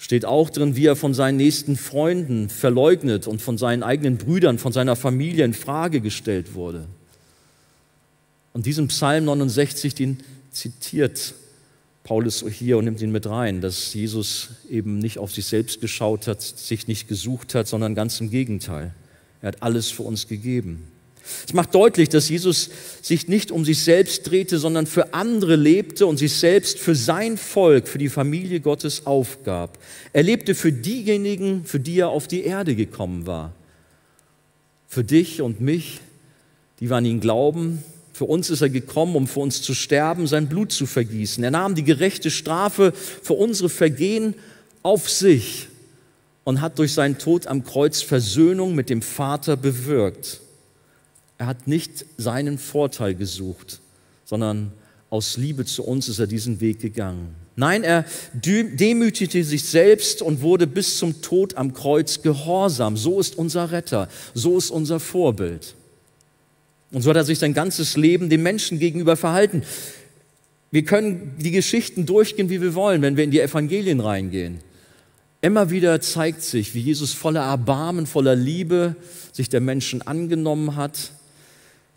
[0.03, 4.59] steht auch drin, wie er von seinen nächsten Freunden verleugnet und von seinen eigenen Brüdern,
[4.59, 6.87] von seiner Familie in Frage gestellt wurde.
[8.51, 10.17] Und diesen Psalm 69, den
[10.51, 11.33] zitiert
[12.03, 16.27] Paulus hier und nimmt ihn mit rein, dass Jesus eben nicht auf sich selbst geschaut
[16.27, 18.93] hat, sich nicht gesucht hat, sondern ganz im Gegenteil.
[19.41, 20.85] Er hat alles für uns gegeben.
[21.47, 22.69] Es macht deutlich, dass Jesus
[23.01, 27.37] sich nicht um sich selbst drehte, sondern für andere lebte und sich selbst für sein
[27.37, 29.77] Volk, für die Familie Gottes aufgab.
[30.11, 33.53] Er lebte für diejenigen, für die er auf die Erde gekommen war.
[34.87, 36.01] Für dich und mich,
[36.79, 37.83] die wir an ihn glauben.
[38.11, 41.43] Für uns ist er gekommen, um für uns zu sterben, sein Blut zu vergießen.
[41.43, 44.35] Er nahm die gerechte Strafe für unsere Vergehen
[44.83, 45.69] auf sich
[46.43, 50.42] und hat durch seinen Tod am Kreuz Versöhnung mit dem Vater bewirkt.
[51.43, 53.81] Er hat nicht seinen Vorteil gesucht,
[54.23, 54.71] sondern
[55.09, 57.35] aus Liebe zu uns ist er diesen Weg gegangen.
[57.57, 62.95] Nein, er demütigte sich selbst und wurde bis zum Tod am Kreuz gehorsam.
[62.95, 65.75] So ist unser Retter, so ist unser Vorbild.
[66.93, 69.63] Und so hat er sich sein ganzes Leben dem Menschen gegenüber verhalten.
[70.71, 74.59] Wir können die Geschichten durchgehen, wie wir wollen, wenn wir in die Evangelien reingehen.
[75.41, 78.95] Immer wieder zeigt sich, wie Jesus voller Erbarmen, voller Liebe
[79.33, 81.11] sich der Menschen angenommen hat,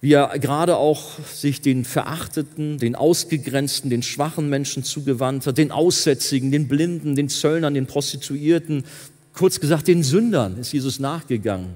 [0.06, 5.72] wie er gerade auch sich den Verachteten, den Ausgegrenzten, den schwachen Menschen zugewandt hat, den
[5.72, 8.84] Aussätzigen, den Blinden, den Zöllnern, den Prostituierten,
[9.32, 11.74] kurz gesagt den Sündern ist Jesus nachgegangen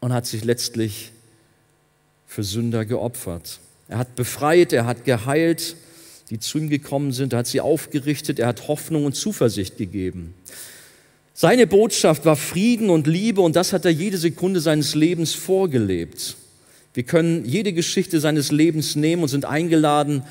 [0.00, 1.12] und hat sich letztlich
[2.26, 3.60] für Sünder geopfert.
[3.88, 5.76] Er hat befreit, er hat geheilt,
[6.30, 10.32] die zu ihm gekommen sind, er hat sie aufgerichtet, er hat Hoffnung und Zuversicht gegeben.
[11.40, 16.34] Seine Botschaft war Frieden und Liebe und das hat er jede Sekunde seines Lebens vorgelebt.
[16.94, 20.24] Wir können jede Geschichte seines Lebens nehmen und sind eingeladen,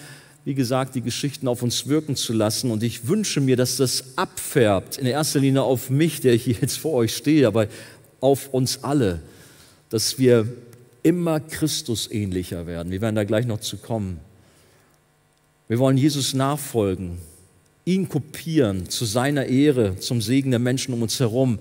[0.44, 2.72] wie gesagt, die Geschichten auf uns wirken zu lassen.
[2.72, 6.78] Und ich wünsche mir, dass das abfärbt, in erster Linie auf mich, der hier jetzt
[6.78, 7.68] vor euch stehe, aber
[8.20, 9.22] auf uns alle,
[9.90, 10.46] dass wir
[11.04, 12.92] immer Christus ähnlicher werden.
[12.92, 14.20] Wir werden da gleich noch zu kommen.
[15.70, 17.20] Wir wollen Jesus nachfolgen,
[17.88, 21.60] ihn kopieren zu seiner Ehre, zum Segen der Menschen um uns herum.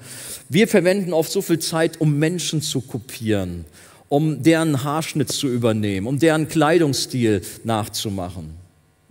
[0.48, 3.64] Wir verwenden oft so viel Zeit, um Menschen zu kopieren,
[4.08, 8.50] um deren Haarschnitt zu übernehmen, um deren Kleidungsstil nachzumachen.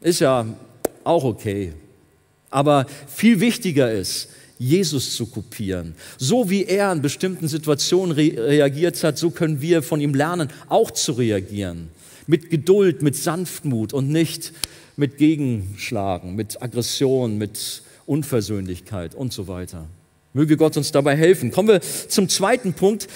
[0.01, 0.45] Ist ja
[1.05, 1.71] auch okay.
[2.49, 5.95] Aber viel wichtiger ist, Jesus zu kopieren.
[6.17, 10.49] So wie er in bestimmten Situationen re reagiert hat, so können wir von ihm lernen,
[10.67, 11.89] auch zu reagieren.
[12.27, 14.51] Mit Geduld, mit Sanftmut und nicht
[14.97, 19.87] mit Gegenschlagen, mit Aggression, mit Unversöhnlichkeit und so weiter.
[20.33, 21.51] Möge Gott uns dabei helfen.
[21.51, 23.07] Kommen wir zum zweiten Punkt.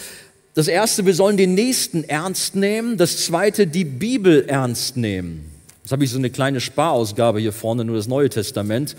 [0.54, 2.98] Das erste, wir sollen den Nächsten ernst nehmen.
[2.98, 5.52] Das zweite, die Bibel ernst nehmen.
[5.84, 8.96] Jetzt habe ich so eine kleine Sparausgabe hier vorne, nur das Neue Testament.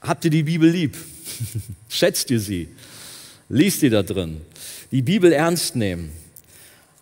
[0.00, 0.96] Habt ihr die Bibel lieb?
[1.88, 2.68] Schätzt ihr sie?
[3.48, 4.40] Liest ihr da drin?
[4.92, 6.10] Die Bibel ernst nehmen.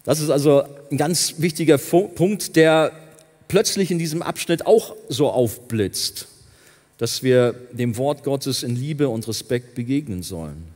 [0.04, 2.92] Das ist also ein ganz wichtiger Punkt, der
[3.48, 6.28] plötzlich in diesem Abschnitt auch so aufblitzt,
[6.98, 10.74] dass wir dem Wort Gottes in Liebe und Respekt begegnen sollen.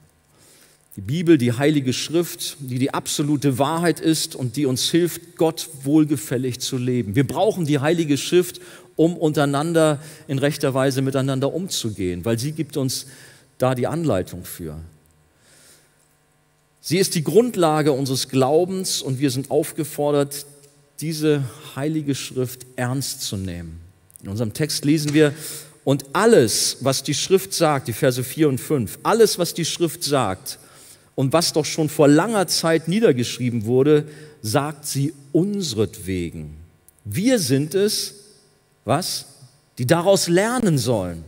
[0.96, 5.68] Die Bibel, die heilige Schrift, die die absolute Wahrheit ist und die uns hilft, Gott
[5.84, 7.14] wohlgefällig zu leben.
[7.14, 8.60] Wir brauchen die heilige Schrift,
[8.96, 13.06] um untereinander in rechter Weise miteinander umzugehen, weil sie gibt uns
[13.58, 14.80] da die Anleitung für.
[16.80, 20.46] Sie ist die Grundlage unseres Glaubens und wir sind aufgefordert,
[21.00, 21.42] diese
[21.76, 23.80] heilige Schrift ernst zu nehmen.
[24.22, 25.32] In unserem Text lesen wir,
[25.84, 30.04] und alles, was die Schrift sagt, die Verse 4 und 5, alles, was die Schrift
[30.04, 30.58] sagt
[31.14, 34.06] und was doch schon vor langer Zeit niedergeschrieben wurde,
[34.42, 36.56] sagt sie unsretwegen.
[37.04, 38.16] Wir sind es,
[38.84, 39.26] was?
[39.78, 41.24] Die daraus lernen sollen.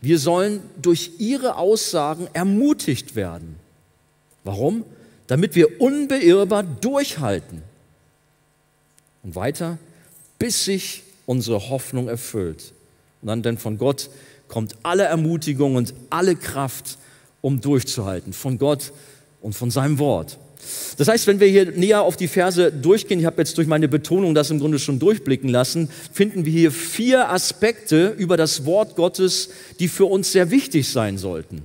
[0.00, 3.56] Wir sollen durch ihre Aussagen ermutigt werden.
[4.42, 4.84] Warum?
[5.28, 7.62] Damit wir unbeirrbar durchhalten.
[9.26, 9.76] Und weiter,
[10.38, 12.72] bis sich unsere Hoffnung erfüllt.
[13.22, 14.08] Und dann denn von Gott
[14.46, 16.96] kommt alle Ermutigung und alle Kraft,
[17.40, 18.32] um durchzuhalten.
[18.32, 18.92] Von Gott
[19.40, 20.38] und von seinem Wort.
[20.96, 23.88] Das heißt, wenn wir hier näher auf die Verse durchgehen, ich habe jetzt durch meine
[23.88, 28.94] Betonung das im Grunde schon durchblicken lassen, finden wir hier vier Aspekte über das Wort
[28.94, 31.62] Gottes, die für uns sehr wichtig sein sollten.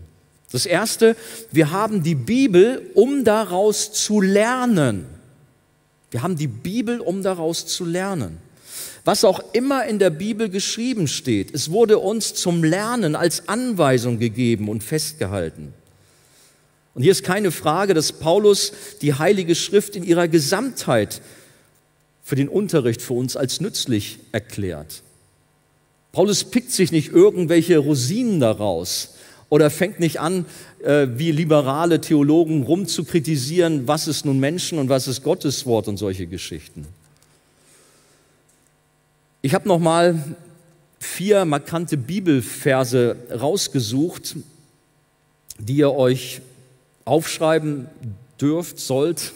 [0.52, 1.15] Das erste,
[1.52, 5.21] wir haben die Bibel, um daraus zu lernen.
[6.12, 8.38] Wir haben die Bibel, um daraus zu lernen.
[9.04, 14.19] Was auch immer in der Bibel geschrieben steht, es wurde uns zum Lernen als Anweisung
[14.19, 15.74] gegeben und festgehalten.
[16.93, 21.21] Und hier ist keine Frage, dass Paulus die Heilige Schrift in ihrer Gesamtheit
[22.21, 25.02] für den Unterricht für uns als nützlich erklärt.
[26.12, 29.15] Paulus pickt sich nicht irgendwelche Rosinen daraus
[29.52, 30.46] oder fängt nicht an,
[30.82, 35.98] äh, wie liberale Theologen rumzukritisieren, was ist nun Menschen und was ist Gottes Wort und
[35.98, 36.88] solche Geschichten.
[39.42, 40.24] Ich habe noch mal
[41.00, 44.38] vier markante Bibelverse rausgesucht,
[45.60, 46.42] die ihr euch
[47.04, 47.88] aufschreiben
[48.40, 49.34] dürft, sollt,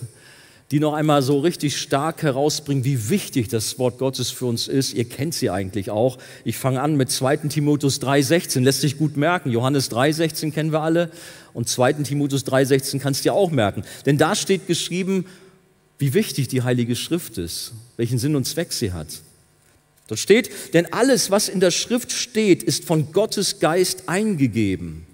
[0.71, 4.93] die noch einmal so richtig stark herausbringen, wie wichtig das Wort Gottes für uns ist.
[4.93, 6.17] Ihr kennt sie eigentlich auch.
[6.43, 7.37] Ich fange an mit 2.
[7.37, 9.51] Timotheus 3,16, lässt sich gut merken.
[9.51, 11.11] Johannes 3,16 kennen wir alle
[11.53, 11.93] und 2.
[11.93, 13.83] Timotheus 3,16 kannst du dir auch merken.
[14.07, 15.25] Denn da steht geschrieben,
[15.99, 19.07] wie wichtig die Heilige Schrift ist, welchen Sinn und Zweck sie hat.
[20.07, 25.05] Dort steht, denn alles, was in der Schrift steht, ist von Gottes Geist eingegeben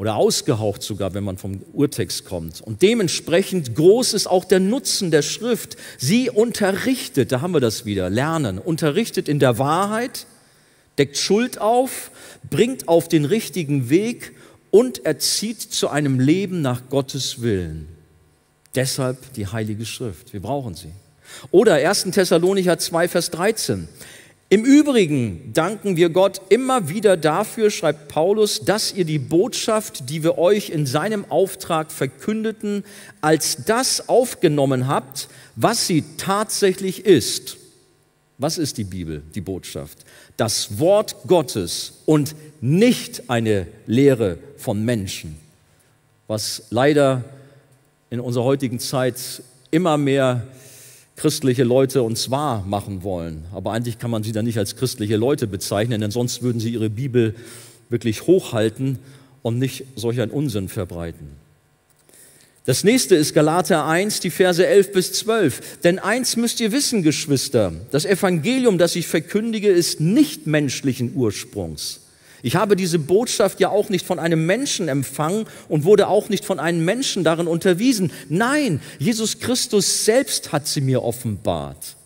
[0.00, 2.62] oder ausgehaucht sogar, wenn man vom Urtext kommt.
[2.62, 5.76] Und dementsprechend groß ist auch der Nutzen der Schrift.
[5.98, 10.24] Sie unterrichtet, da haben wir das wieder, lernen, unterrichtet in der Wahrheit,
[10.96, 12.12] deckt Schuld auf,
[12.48, 14.32] bringt auf den richtigen Weg
[14.70, 17.86] und erzieht zu einem Leben nach Gottes Willen.
[18.74, 20.32] Deshalb die Heilige Schrift.
[20.32, 20.92] Wir brauchen sie.
[21.50, 22.04] Oder 1.
[22.04, 23.86] Thessalonicher 2, Vers 13.
[24.52, 30.24] Im Übrigen danken wir Gott immer wieder dafür, schreibt Paulus, dass ihr die Botschaft, die
[30.24, 32.82] wir euch in seinem Auftrag verkündeten,
[33.20, 37.58] als das aufgenommen habt, was sie tatsächlich ist.
[38.38, 39.98] Was ist die Bibel, die Botschaft?
[40.36, 45.36] Das Wort Gottes und nicht eine Lehre von Menschen,
[46.26, 47.22] was leider
[48.10, 50.44] in unserer heutigen Zeit immer mehr
[51.20, 53.44] christliche Leute uns wahr machen wollen.
[53.52, 56.70] Aber eigentlich kann man sie dann nicht als christliche Leute bezeichnen, denn sonst würden sie
[56.70, 57.34] ihre Bibel
[57.90, 58.98] wirklich hochhalten
[59.42, 61.28] und nicht solch einen Unsinn verbreiten.
[62.64, 65.80] Das nächste ist Galater 1, die Verse 11 bis 12.
[65.82, 72.00] Denn eins müsst ihr wissen, Geschwister, das Evangelium, das ich verkündige, ist nicht menschlichen Ursprungs.
[72.42, 76.44] Ich habe diese Botschaft ja auch nicht von einem Menschen empfangen und wurde auch nicht
[76.44, 78.12] von einem Menschen darin unterwiesen.
[78.28, 81.96] Nein, Jesus Christus selbst hat sie mir offenbart.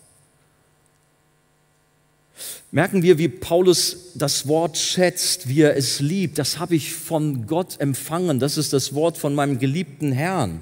[2.71, 6.37] Merken wir, wie Paulus das Wort schätzt, wie er es liebt.
[6.37, 8.39] Das habe ich von Gott empfangen.
[8.41, 10.59] Das ist das Wort von meinem geliebten Herrn.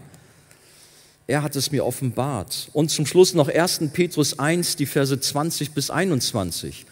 [1.25, 2.69] Er hat es mir offenbart.
[2.73, 3.89] Und zum Schluss noch 1.
[3.93, 6.86] Petrus 1, die Verse 20 bis 21.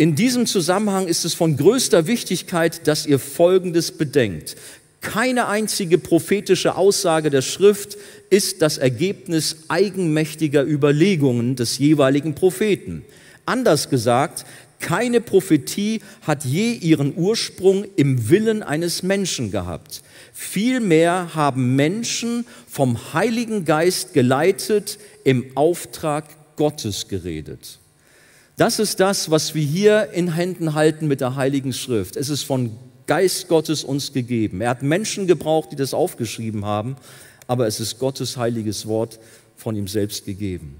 [0.00, 4.54] In diesem Zusammenhang ist es von größter Wichtigkeit, dass ihr Folgendes bedenkt.
[5.00, 7.98] Keine einzige prophetische Aussage der Schrift
[8.30, 13.04] ist das Ergebnis eigenmächtiger Überlegungen des jeweiligen Propheten.
[13.44, 14.44] Anders gesagt,
[14.78, 20.02] keine Prophetie hat je ihren Ursprung im Willen eines Menschen gehabt.
[20.32, 27.80] Vielmehr haben Menschen vom Heiligen Geist geleitet im Auftrag Gottes geredet.
[28.58, 32.16] Das ist das, was wir hier in Händen halten mit der Heiligen Schrift.
[32.16, 32.72] Es ist von
[33.06, 34.60] Geist Gottes uns gegeben.
[34.60, 36.96] Er hat Menschen gebraucht, die das aufgeschrieben haben,
[37.46, 39.20] aber es ist Gottes heiliges Wort
[39.56, 40.76] von ihm selbst gegeben.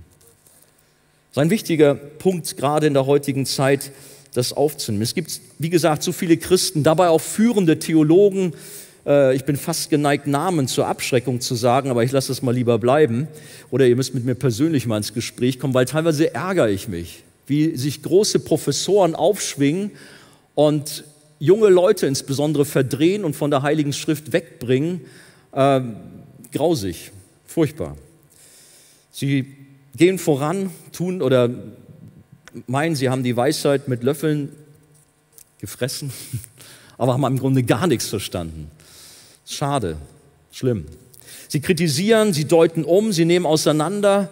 [1.30, 3.92] Sein wichtiger Punkt gerade in der heutigen Zeit,
[4.34, 5.04] das aufzunehmen.
[5.04, 8.54] Es gibt, wie gesagt, so viele Christen, dabei auch führende Theologen.
[9.06, 12.52] Äh, ich bin fast geneigt, Namen zur Abschreckung zu sagen, aber ich lasse es mal
[12.52, 13.28] lieber bleiben.
[13.70, 17.22] Oder ihr müsst mit mir persönlich mal ins Gespräch kommen, weil teilweise ärgere ich mich
[17.48, 19.92] wie sich große Professoren aufschwingen
[20.54, 21.04] und
[21.38, 25.02] junge Leute insbesondere verdrehen und von der Heiligen Schrift wegbringen.
[25.52, 25.80] Äh,
[26.52, 27.10] grausig,
[27.46, 27.96] furchtbar.
[29.10, 29.46] Sie
[29.96, 31.50] gehen voran, tun oder
[32.66, 34.50] meinen, sie haben die Weisheit mit Löffeln
[35.58, 36.12] gefressen,
[36.98, 38.70] aber haben im Grunde gar nichts verstanden.
[39.46, 39.96] Schade,
[40.52, 40.86] schlimm.
[41.48, 44.28] Sie kritisieren, sie deuten um, sie nehmen auseinander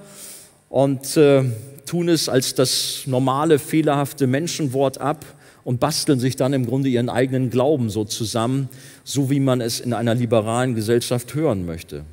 [0.68, 1.44] und äh,
[1.86, 5.24] tun es als das normale, fehlerhafte Menschenwort ab
[5.64, 8.68] und basteln sich dann im Grunde ihren eigenen Glauben so zusammen,
[9.02, 12.04] so wie man es in einer liberalen Gesellschaft hören möchte.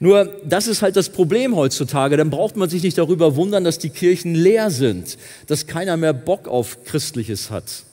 [0.00, 2.16] Nur, das ist halt das Problem heutzutage.
[2.16, 6.12] Dann braucht man sich nicht darüber wundern, dass die Kirchen leer sind, dass keiner mehr
[6.12, 7.84] Bock auf Christliches hat.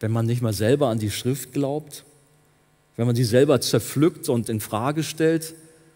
[0.00, 2.04] Wenn man nicht mal selber an die Schrift glaubt,
[2.96, 5.54] wenn man sie selber zerpflückt und in Frage stellt,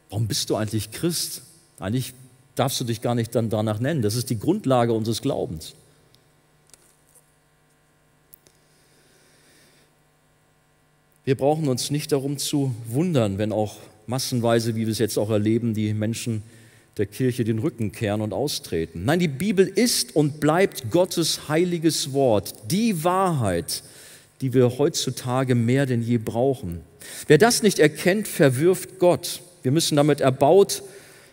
[0.09, 1.43] warum bist du eigentlich Christ?
[1.79, 2.15] Eigentlich
[2.55, 4.03] darfst du dich gar nicht dann danach nennen.
[4.03, 5.75] Das ist die Grundlage unseres Glaubens.
[11.25, 15.31] Wir brauchen uns nicht darum zu wundern, wenn auch massenweise, wie wir es jetzt auch
[15.31, 16.43] erleben, die Menschen
[16.97, 19.05] der Kirche den Rücken kehren und austreten.
[19.05, 23.85] Nein, die Bibel ist und bleibt Gottes heiliges Wort, die Wahrheit,
[24.41, 26.81] die wir heutzutage mehr denn je brauchen.
[27.29, 29.41] Wer das nicht erkennt, verwirft Gott.
[29.63, 30.83] Wir müssen damit erbaut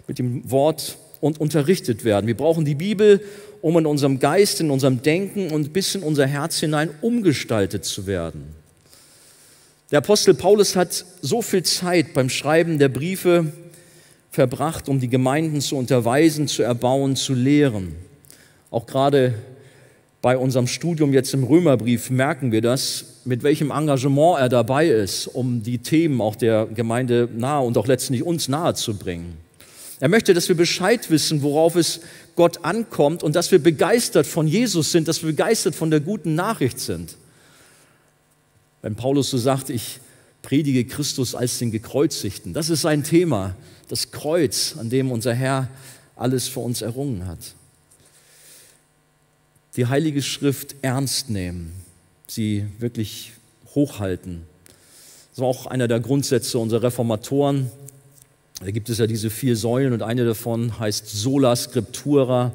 [0.08, 2.28] mit dem Wort und unterrichtet werden.
[2.28, 3.22] Wir brauchen die Bibel,
[3.62, 8.08] um in unserem Geist, in unserem Denken und bis in unser Herz hinein umgestaltet zu
[8.08, 8.56] werden.
[9.92, 13.52] Der Apostel Paulus hat so viel Zeit beim Schreiben der Briefe
[14.32, 17.96] verbracht, um die Gemeinden zu unterweisen, zu erbauen, zu lehren.
[18.70, 19.34] Auch gerade
[20.22, 25.28] bei unserem Studium jetzt im Römerbrief merken wir das, mit welchem Engagement er dabei ist,
[25.28, 29.38] um die Themen auch der Gemeinde nahe und auch letztlich uns nahe zu bringen.
[30.00, 32.00] Er möchte, dass wir Bescheid wissen, worauf es
[32.36, 36.36] Gott ankommt und dass wir begeistert von Jesus sind, dass wir begeistert von der guten
[36.36, 37.18] Nachricht sind.
[38.82, 40.00] Wenn Paulus so sagt, ich
[40.42, 43.56] predige Christus als den Gekreuzigten, das ist sein Thema,
[43.90, 45.68] das Kreuz, an dem unser Herr
[46.16, 47.40] alles für uns errungen hat.
[49.76, 51.74] Die Heilige Schrift ernst nehmen,
[52.28, 53.34] sie wirklich
[53.76, 54.44] hochhalten.
[55.32, 57.72] Das war auch einer der Grundsätze unserer Reformatoren.
[58.62, 62.52] Da gibt es ja diese vier Säulen und eine davon heißt Sola Scriptura,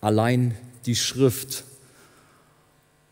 [0.00, 0.54] allein
[0.86, 1.64] die Schrift.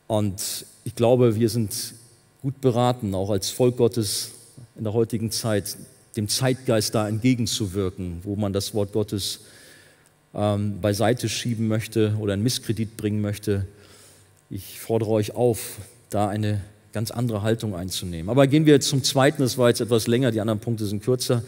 [0.07, 1.95] Und ich glaube, wir sind
[2.43, 4.31] gut beraten, auch als Volk Gottes
[4.77, 5.77] in der heutigen Zeit,
[6.17, 9.41] dem Zeitgeist da entgegenzuwirken, wo man das Wort Gottes
[10.33, 13.67] ähm, beiseite schieben möchte oder in Misskredit bringen möchte.
[14.51, 15.79] Ich fordere euch auf,
[16.11, 16.61] da eine
[16.93, 18.31] ganz andere Haltung einzunehmen.
[18.31, 21.43] Aber gehen wir zum Zweiten, das war jetzt etwas länger, die anderen Punkte sind kürzer.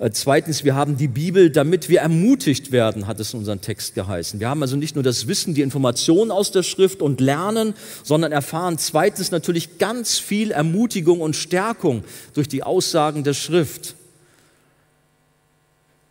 [0.00, 3.94] Äh, zweitens, wir haben die Bibel, damit wir ermutigt werden, hat es in unserem Text
[3.94, 4.40] geheißen.
[4.40, 8.32] Wir haben also nicht nur das Wissen, die Informationen aus der Schrift und lernen, sondern
[8.32, 13.94] erfahren zweitens natürlich ganz viel Ermutigung und Stärkung durch die Aussagen der Schrift.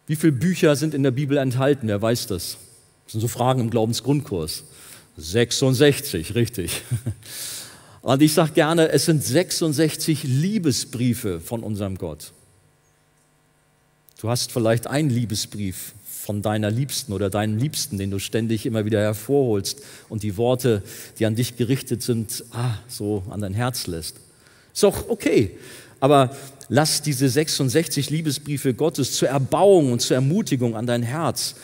[0.06, 1.88] Wie viele Bücher sind in der Bibel enthalten?
[1.88, 2.58] Wer weiß das?
[3.06, 4.66] Das sind so Fragen im Glaubensgrundkurs.
[5.18, 6.84] 66, richtig.
[8.02, 12.32] Und ich sage gerne, es sind 66 Liebesbriefe von unserem Gott.
[14.20, 18.84] Du hast vielleicht einen Liebesbrief von deiner Liebsten oder deinem Liebsten, den du ständig immer
[18.84, 20.84] wieder hervorholst und die Worte,
[21.18, 24.18] die an dich gerichtet sind, ah, so an dein Herz lässt.
[24.74, 25.58] Ist auch okay.
[26.02, 26.36] Aber
[26.68, 31.56] lass diese 66 Liebesbriefe Gottes zur Erbauung und zur Ermutigung an dein Herz.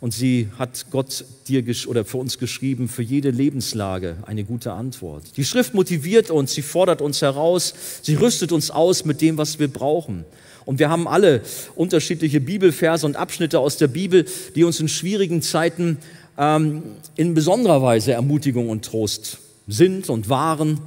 [0.00, 5.36] Und sie hat Gott dir oder für uns geschrieben, für jede Lebenslage eine gute Antwort.
[5.36, 9.58] Die Schrift motiviert uns, sie fordert uns heraus, sie rüstet uns aus mit dem, was
[9.58, 10.24] wir brauchen.
[10.64, 11.42] Und wir haben alle
[11.74, 15.98] unterschiedliche Bibelverse und Abschnitte aus der Bibel, die uns in schwierigen Zeiten
[16.38, 16.82] ähm,
[17.16, 20.80] in besonderer Weise Ermutigung und Trost sind und waren.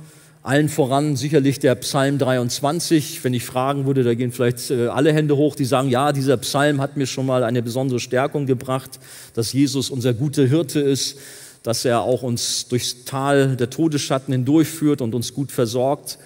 [0.44, 3.24] Allen voran sicherlich der Psalm 23.
[3.24, 6.38] Wenn ich fragen würde, da gehen vielleicht äh, alle Hände hoch, die sagen, ja, dieser
[6.38, 8.92] Psalm hat mir schon mal eine besondere Stärkung gebracht,
[9.34, 11.18] dass Jesus unser guter Hirte ist,
[11.64, 16.18] dass er auch uns durchs Tal der Todesschatten hindurchführt und uns gut versorgt.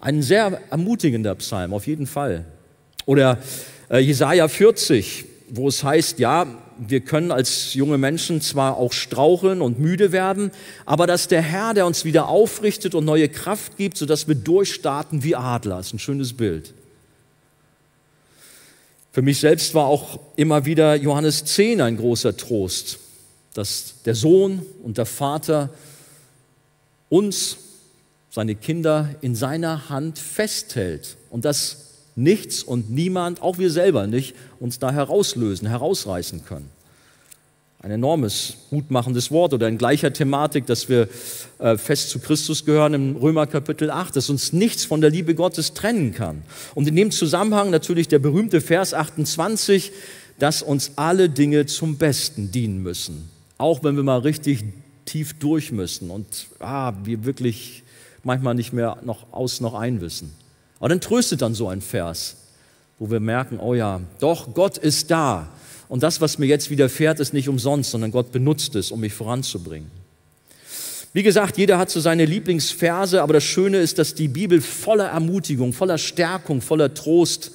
[0.00, 2.44] Ein sehr ermutigender Psalm, auf jeden Fall.
[3.06, 3.38] Oder
[3.90, 6.46] äh, Jesaja 40, wo es heißt, ja,
[6.78, 10.50] wir können als junge Menschen zwar auch straucheln und müde werden,
[10.86, 15.22] aber dass der Herr, der uns wieder aufrichtet und neue Kraft gibt, sodass wir durchstarten
[15.22, 16.72] wie Adler, ist ein schönes Bild.
[19.12, 22.98] Für mich selbst war auch immer wieder Johannes 10 ein großer Trost,
[23.54, 25.70] dass der Sohn und der Vater
[27.08, 27.56] uns,
[28.30, 31.89] seine Kinder, in seiner Hand festhält und dass
[32.22, 36.70] nichts und niemand, auch wir selber nicht, uns da herauslösen, herausreißen können.
[37.82, 41.08] Ein enormes, mutmachendes Wort oder in gleicher Thematik, dass wir
[41.58, 45.34] äh, fest zu Christus gehören im Römer Kapitel 8, dass uns nichts von der Liebe
[45.34, 46.42] Gottes trennen kann.
[46.74, 49.92] Und in dem Zusammenhang natürlich der berühmte Vers 28,
[50.38, 53.30] dass uns alle Dinge zum Besten dienen müssen.
[53.56, 54.64] Auch wenn wir mal richtig
[55.06, 57.82] tief durch müssen und ah, wir wirklich
[58.24, 60.34] manchmal nicht mehr noch aus noch ein wissen.
[60.80, 62.36] Aber dann tröstet dann so ein Vers,
[62.98, 65.48] wo wir merken, oh ja, doch, Gott ist da.
[65.88, 69.12] Und das, was mir jetzt widerfährt, ist nicht umsonst, sondern Gott benutzt es, um mich
[69.12, 69.90] voranzubringen.
[71.12, 75.08] Wie gesagt, jeder hat so seine Lieblingsverse, aber das Schöne ist, dass die Bibel voller
[75.08, 77.50] Ermutigung, voller Stärkung, voller Trost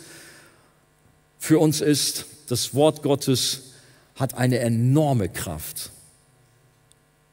[1.40, 2.26] für uns ist.
[2.48, 3.72] Das Wort Gottes
[4.16, 5.92] hat eine enorme Kraft.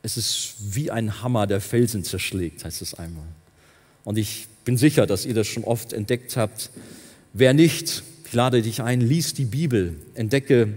[0.02, 3.26] Es ist wie ein Hammer, der Felsen zerschlägt, heißt es einmal.
[4.04, 6.70] Und ich bin sicher, dass ihr das schon oft entdeckt habt.
[7.32, 10.68] Wer nicht, ich lade dich ein, lies die Bibel, entdecke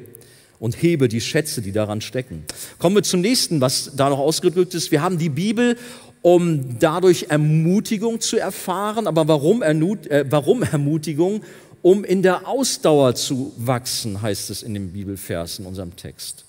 [0.59, 2.43] und hebe die Schätze, die daran stecken.
[2.79, 4.91] Kommen wir zum nächsten, was da noch ausgedrückt ist.
[4.91, 5.77] Wir haben die Bibel,
[6.21, 9.07] um dadurch Ermutigung zu erfahren.
[9.07, 11.43] Aber warum, äh, warum Ermutigung?
[11.81, 16.45] Um in der Ausdauer zu wachsen, heißt es in dem Bibelvers in unserem Text.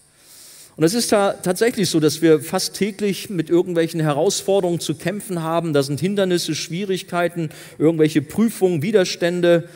[0.76, 5.42] Und es ist ta tatsächlich so, dass wir fast täglich mit irgendwelchen Herausforderungen zu kämpfen
[5.42, 5.72] haben.
[5.72, 7.48] Da sind Hindernisse, Schwierigkeiten,
[7.78, 9.68] irgendwelche Prüfungen, Widerstände.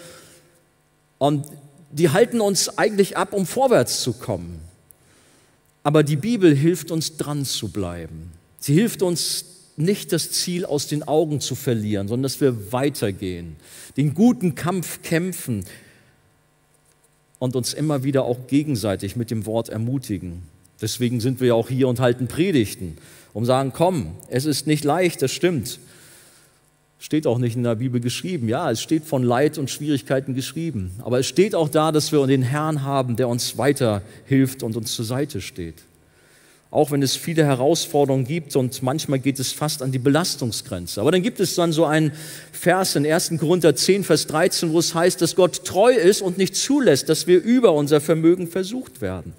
[1.16, 1.46] Und
[1.90, 4.60] die halten uns eigentlich ab, um vorwärts zu kommen.
[5.82, 8.32] Aber die Bibel hilft uns dran zu bleiben.
[8.58, 9.46] Sie hilft uns
[9.76, 13.56] nicht das Ziel aus den Augen zu verlieren, sondern dass wir weitergehen,
[13.96, 15.64] den guten Kampf kämpfen
[17.38, 20.42] und uns immer wieder auch gegenseitig mit dem Wort ermutigen.
[20.80, 22.96] Deswegen sind wir ja auch hier und halten Predigten,
[23.32, 25.78] um sagen, komm, es ist nicht leicht, das stimmt.
[26.98, 28.48] Steht auch nicht in der Bibel geschrieben.
[28.48, 30.92] Ja, es steht von Leid und Schwierigkeiten geschrieben.
[31.02, 34.94] Aber es steht auch da, dass wir den Herrn haben, der uns weiterhilft und uns
[34.94, 35.76] zur Seite steht.
[36.70, 41.00] Auch wenn es viele Herausforderungen gibt und manchmal geht es fast an die Belastungsgrenze.
[41.00, 42.12] Aber dann gibt es dann so einen
[42.52, 43.32] Vers in 1.
[43.40, 47.26] Korinther 10, Vers 13, wo es heißt, dass Gott treu ist und nicht zulässt, dass
[47.26, 49.32] wir über unser Vermögen versucht werden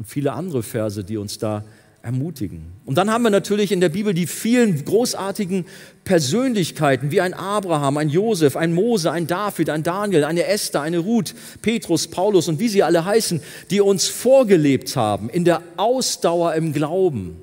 [0.00, 1.62] und viele andere Verse, die uns da
[2.00, 2.72] ermutigen.
[2.86, 5.66] Und dann haben wir natürlich in der Bibel die vielen großartigen
[6.04, 11.00] Persönlichkeiten wie ein Abraham, ein Josef, ein Mose, ein David, ein Daniel, eine Esther, eine
[11.00, 16.54] Ruth, Petrus, Paulus und wie sie alle heißen, die uns vorgelebt haben in der Ausdauer
[16.54, 17.36] im Glauben.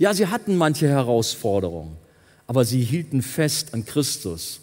[0.00, 1.96] Ja, sie hatten manche Herausforderungen,
[2.48, 4.58] aber sie hielten fest an Christus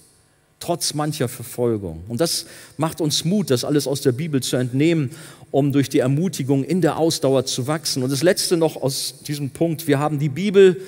[0.60, 2.04] trotz mancher Verfolgung.
[2.08, 2.46] Und das
[2.78, 5.12] macht uns Mut, das alles aus der Bibel zu entnehmen
[5.52, 8.04] um durch die Ermutigung in der Ausdauer zu wachsen.
[8.04, 10.82] Und das Letzte noch aus diesem Punkt, wir haben die Bibel,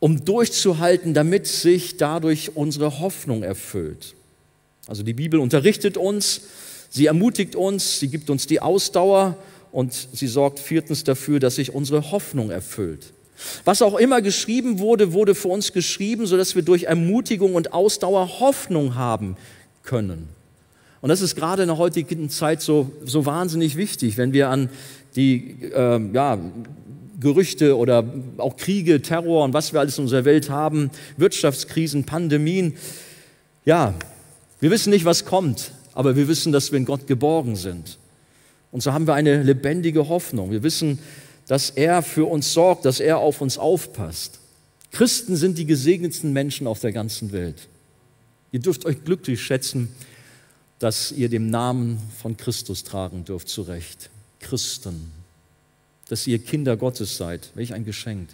[0.00, 4.14] um durchzuhalten, damit sich dadurch unsere Hoffnung erfüllt.
[4.86, 6.42] Also die Bibel unterrichtet uns,
[6.90, 9.36] sie ermutigt uns, sie gibt uns die Ausdauer
[9.72, 13.12] und sie sorgt viertens dafür, dass sich unsere Hoffnung erfüllt.
[13.64, 18.40] Was auch immer geschrieben wurde, wurde für uns geschrieben, sodass wir durch Ermutigung und Ausdauer
[18.40, 19.36] Hoffnung haben
[19.82, 20.28] können.
[21.04, 24.70] Und das ist gerade in der heutigen Zeit so, so wahnsinnig wichtig, wenn wir an
[25.16, 26.38] die äh, ja,
[27.20, 28.06] Gerüchte oder
[28.38, 32.72] auch Kriege, Terror und was wir alles in unserer Welt haben, Wirtschaftskrisen, Pandemien.
[33.66, 33.92] Ja,
[34.60, 37.98] wir wissen nicht, was kommt, aber wir wissen, dass wir in Gott geborgen sind.
[38.72, 40.52] Und so haben wir eine lebendige Hoffnung.
[40.52, 41.00] Wir wissen,
[41.46, 44.40] dass er für uns sorgt, dass er auf uns aufpasst.
[44.90, 47.68] Christen sind die gesegnetsten Menschen auf der ganzen Welt.
[48.52, 49.90] Ihr dürft euch glücklich schätzen,
[50.78, 54.10] dass ihr dem Namen von Christus tragen dürft, zu Recht.
[54.40, 55.10] Christen.
[56.08, 57.50] Dass ihr Kinder Gottes seid.
[57.54, 58.28] Welch ein Geschenk.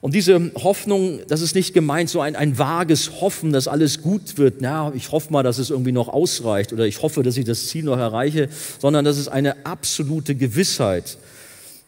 [0.00, 4.38] Und diese Hoffnung, das ist nicht gemeint, so ein, ein vages Hoffen, dass alles gut
[4.38, 4.60] wird.
[4.60, 7.68] Na, ich hoffe mal, dass es irgendwie noch ausreicht oder ich hoffe, dass ich das
[7.68, 8.48] Ziel noch erreiche,
[8.78, 11.18] sondern das ist eine absolute Gewissheit.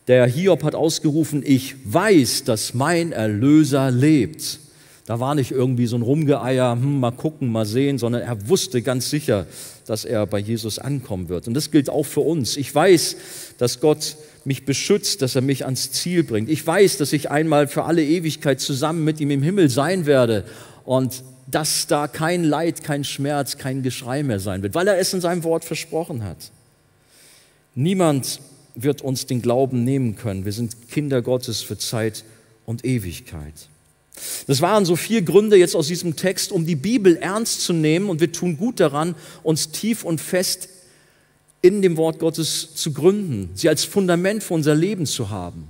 [0.08, 4.58] Der Hiob hat ausgerufen, ich weiß, dass mein Erlöser lebt.
[5.08, 8.82] Da war nicht irgendwie so ein Rumgeeier, hm, mal gucken, mal sehen, sondern er wusste
[8.82, 9.46] ganz sicher,
[9.86, 11.48] dass er bei Jesus ankommen wird.
[11.48, 12.58] Und das gilt auch für uns.
[12.58, 13.16] Ich weiß,
[13.56, 16.50] dass Gott mich beschützt, dass er mich ans Ziel bringt.
[16.50, 20.44] Ich weiß, dass ich einmal für alle Ewigkeit zusammen mit ihm im Himmel sein werde
[20.84, 25.14] und dass da kein Leid, kein Schmerz, kein Geschrei mehr sein wird, weil er es
[25.14, 26.50] in seinem Wort versprochen hat.
[27.74, 28.40] Niemand
[28.74, 30.44] wird uns den Glauben nehmen können.
[30.44, 32.24] Wir sind Kinder Gottes für Zeit
[32.66, 33.54] und Ewigkeit.
[34.46, 38.08] Das waren so vier Gründe jetzt aus diesem Text, um die Bibel ernst zu nehmen
[38.08, 40.68] und wir tun gut daran, uns tief und fest
[41.60, 45.66] in dem Wort Gottes zu gründen, sie als Fundament für unser Leben zu haben.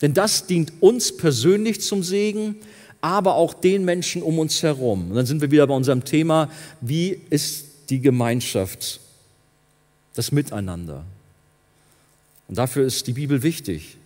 [0.00, 2.56] Denn das dient uns persönlich zum Segen,
[3.00, 5.10] aber auch den Menschen um uns herum.
[5.10, 9.00] Und dann sind wir wieder bei unserem Thema, wie ist die Gemeinschaft,
[10.14, 11.04] das Miteinander.
[12.48, 13.96] Und dafür ist die Bibel wichtig.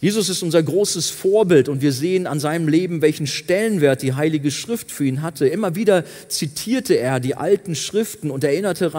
[0.00, 4.50] Jesus ist unser großes Vorbild und wir sehen an seinem Leben, welchen Stellenwert die Heilige
[4.50, 5.46] Schrift für ihn hatte.
[5.46, 8.90] Immer wieder zitierte er die alten Schriften und erinnerte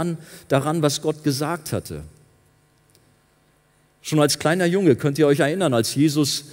[0.48, 2.04] daran, was Gott gesagt hatte.
[4.02, 6.46] Schon als kleiner Junge könnt ihr euch erinnern, als Jesus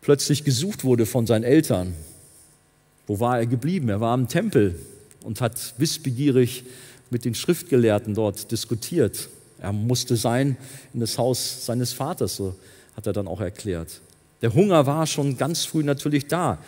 [0.00, 1.94] plötzlich gesucht wurde von seinen Eltern.
[3.06, 3.88] Wo war er geblieben?
[3.88, 4.74] Er war im Tempel
[5.22, 6.64] und hat wissbegierig
[7.10, 9.28] mit den Schriftgelehrten dort diskutiert.
[9.60, 10.56] Er musste sein
[10.94, 12.54] in das Haus seines Vaters, so
[12.96, 14.00] hat er dann auch erklärt.
[14.42, 16.58] Der Hunger war schon ganz früh natürlich da.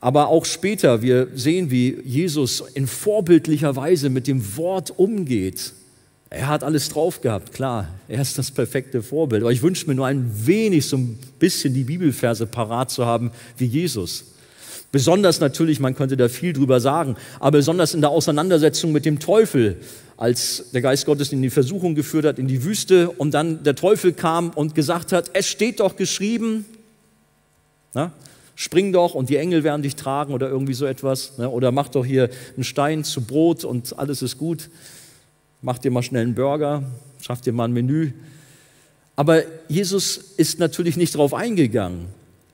[0.00, 5.72] Aber auch später, wir sehen, wie Jesus in vorbildlicher Weise mit dem Wort umgeht.
[6.30, 9.42] Er hat alles drauf gehabt, klar, er ist das perfekte Vorbild.
[9.42, 13.32] Aber ich wünsche mir nur ein wenig, so ein bisschen die Bibelverse parat zu haben
[13.56, 14.24] wie Jesus.
[14.92, 19.18] Besonders natürlich, man könnte da viel drüber sagen, aber besonders in der Auseinandersetzung mit dem
[19.18, 19.76] Teufel,
[20.18, 23.76] als der Geist Gottes in die Versuchung geführt hat, in die Wüste und dann der
[23.76, 26.66] Teufel kam und gesagt hat, es steht doch geschrieben,
[27.94, 28.12] na,
[28.56, 31.88] spring doch und die Engel werden dich tragen oder irgendwie so etwas, na, oder mach
[31.88, 34.68] doch hier einen Stein zu Brot und alles ist gut,
[35.62, 36.82] mach dir mal schnell einen Burger,
[37.20, 38.10] schaff dir mal ein Menü.
[39.14, 42.06] Aber Jesus ist natürlich nicht darauf eingegangen.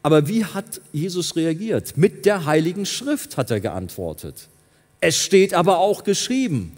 [0.02, 1.96] Aber wie hat Jesus reagiert?
[1.96, 4.48] Mit der Heiligen Schrift hat er geantwortet.
[5.00, 6.76] Es steht aber auch geschrieben.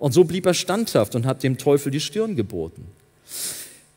[0.00, 2.86] Und so blieb er standhaft und hat dem Teufel die Stirn geboten.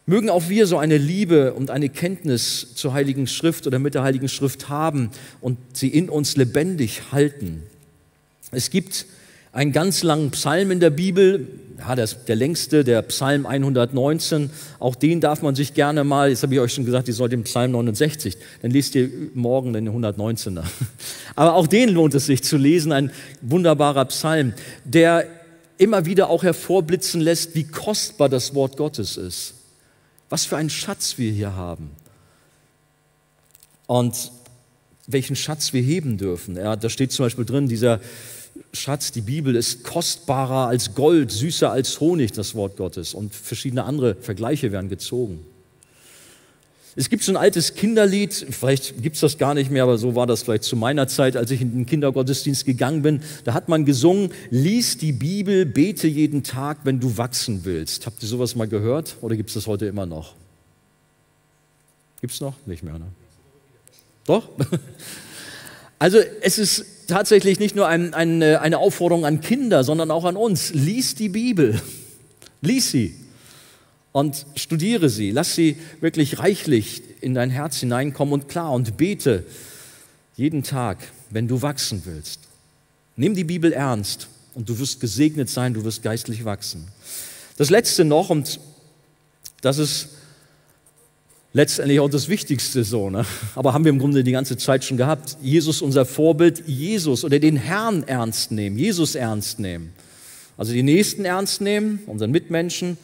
[0.06, 4.04] Mögen auch wir so eine Liebe und eine Kenntnis zur Heiligen Schrift oder mit der
[4.04, 7.64] Heiligen Schrift haben und sie in uns lebendig halten.
[8.52, 9.06] Es gibt
[9.54, 11.48] einen ganz langen Psalm in der Bibel,
[11.80, 14.50] ja, das, der längste, der Psalm 119.
[14.80, 17.32] Auch den darf man sich gerne mal, jetzt habe ich euch schon gesagt, ihr sollt
[17.32, 20.64] den Psalm 69, dann lest ihr morgen den 119er.
[21.36, 23.10] Aber auch den lohnt es sich zu lesen, ein
[23.42, 25.28] wunderbarer Psalm, der
[25.78, 29.54] immer wieder auch hervorblitzen lässt, wie kostbar das Wort Gottes ist.
[30.30, 31.92] Was für einen Schatz wir hier haben.
[33.88, 34.32] Und
[35.08, 36.56] welchen Schatz wir heben dürfen.
[36.56, 38.00] Ja, da steht zum Beispiel drin, dieser
[38.72, 43.14] Schatz, die Bibel ist kostbarer als Gold, süßer als Honig, das Wort Gottes.
[43.14, 45.46] Und verschiedene andere Vergleiche werden gezogen.
[46.96, 50.16] Es gibt so ein altes Kinderlied, vielleicht gibt es das gar nicht mehr, aber so
[50.16, 53.22] war das vielleicht zu meiner Zeit, als ich in den Kindergottesdienst gegangen bin.
[53.46, 58.06] Da hat man gesungen, lies die Bibel, bete jeden Tag, wenn du wachsen willst.
[58.06, 60.36] Habt ihr sowas mal gehört oder gibt es das heute immer noch?
[62.22, 62.54] Gibt es noch?
[62.68, 63.08] Nicht mehr, ne?
[64.26, 64.50] Doch?
[66.00, 70.36] Also es ist tatsächlich nicht nur ein, ein, eine Aufforderung an Kinder, sondern auch an
[70.36, 70.74] uns.
[70.74, 71.80] Lies die Bibel.
[72.60, 73.16] Lies sie
[74.14, 75.32] und studiere sie.
[75.32, 79.44] Lass sie wirklich reichlich in dein Herz hineinkommen und klar und bete
[80.38, 81.00] jeden Tag,
[81.30, 82.40] wenn du wachsen willst.
[83.18, 86.88] Nimm die Bibel ernst und du wirst gesegnet sein, du wirst geistlich wachsen.
[87.58, 88.60] Das letzte noch, und
[89.62, 90.10] das ist
[91.54, 93.26] letztendlich auch das Wichtigste so, ne?
[93.56, 95.38] aber haben wir im Grunde die ganze Zeit schon gehabt.
[95.42, 99.94] Jesus, unser Vorbild, Jesus oder den Herrn ernst nehmen, Jesus ernst nehmen.
[100.58, 102.98] Also die Nächsten ernst nehmen, unseren Mitmenschen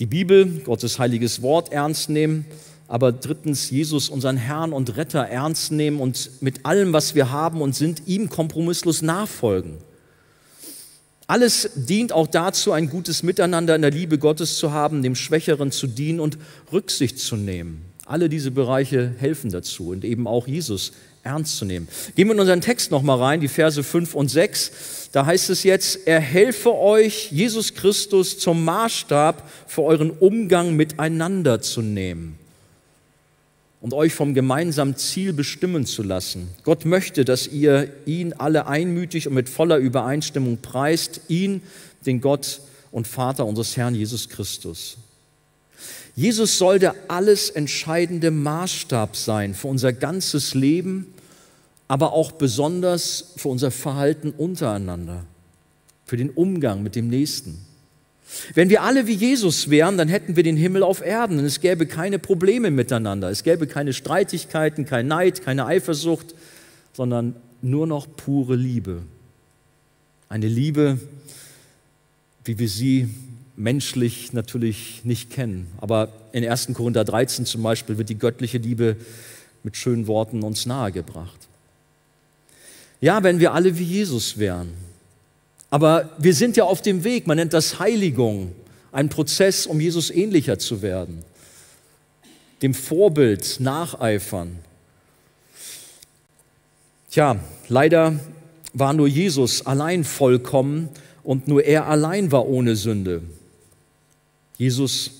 [0.00, 2.46] die Bibel, Gottes heiliges Wort ernst nehmen,
[2.88, 7.60] aber drittens Jesus, unseren Herrn und Retter, ernst nehmen und mit allem, was wir haben
[7.60, 9.76] und sind, ihm kompromisslos nachfolgen.
[11.26, 15.70] Alles dient auch dazu, ein gutes Miteinander in der Liebe Gottes zu haben, dem Schwächeren
[15.70, 16.38] zu dienen und
[16.72, 17.84] Rücksicht zu nehmen.
[18.06, 20.92] Alle diese Bereiche helfen dazu und eben auch Jesus
[21.22, 21.88] ernst zu nehmen.
[22.16, 25.10] Gehen wir in unseren Text nochmal rein, die Verse 5 und 6.
[25.12, 31.60] Da heißt es jetzt, er helfe euch, Jesus Christus zum Maßstab für euren Umgang miteinander
[31.60, 32.38] zu nehmen
[33.80, 36.48] und euch vom gemeinsamen Ziel bestimmen zu lassen.
[36.64, 41.62] Gott möchte, dass ihr ihn alle einmütig und mit voller Übereinstimmung preist, ihn,
[42.06, 42.60] den Gott
[42.92, 44.96] und Vater unseres Herrn Jesus Christus.
[46.20, 51.06] Jesus soll der alles entscheidende Maßstab sein für unser ganzes Leben,
[51.88, 55.24] aber auch besonders für unser Verhalten untereinander,
[56.04, 57.64] für den Umgang mit dem Nächsten.
[58.52, 61.60] Wenn wir alle wie Jesus wären, dann hätten wir den Himmel auf Erden und es
[61.60, 63.30] gäbe keine Probleme miteinander.
[63.30, 66.34] Es gäbe keine Streitigkeiten, kein Neid, keine Eifersucht,
[66.92, 69.04] sondern nur noch pure Liebe.
[70.28, 71.00] Eine Liebe,
[72.44, 73.08] wie wir sie
[73.56, 75.66] menschlich natürlich nicht kennen.
[75.78, 76.70] Aber in 1.
[76.74, 78.96] Korinther 13 zum Beispiel wird die göttliche Liebe
[79.62, 81.48] mit schönen Worten uns nahegebracht.
[83.00, 84.72] Ja, wenn wir alle wie Jesus wären.
[85.70, 88.52] Aber wir sind ja auf dem Weg, man nennt das Heiligung,
[88.92, 91.22] ein Prozess, um Jesus ähnlicher zu werden,
[92.60, 94.58] dem Vorbild nacheifern.
[97.10, 97.38] Tja,
[97.68, 98.18] leider
[98.72, 100.88] war nur Jesus allein vollkommen
[101.22, 103.22] und nur er allein war ohne Sünde.
[104.60, 105.10] Jesus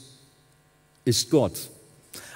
[1.07, 1.71] ist Gott.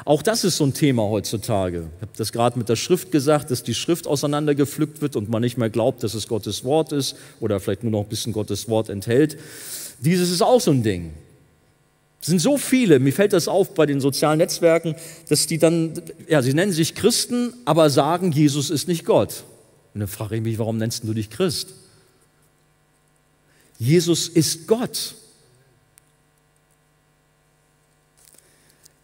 [0.06, 1.90] Auch das ist so ein Thema heutzutage.
[1.96, 5.42] Ich habe das gerade mit der Schrift gesagt, dass die Schrift auseinandergepflückt wird und man
[5.42, 8.70] nicht mehr glaubt, dass es Gottes Wort ist oder vielleicht nur noch ein bisschen Gottes
[8.70, 9.36] Wort enthält.
[10.00, 11.12] Dieses ist auch so ein Ding.
[12.22, 14.94] Es sind so viele, mir fällt das auf bei den sozialen Netzwerken,
[15.28, 19.44] dass die dann, ja, sie nennen sich Christen, aber sagen, Jesus ist nicht Gott.
[19.92, 21.74] Und dann frage ich mich, warum nennst du dich Christ?
[23.78, 25.16] Jesus ist Gott.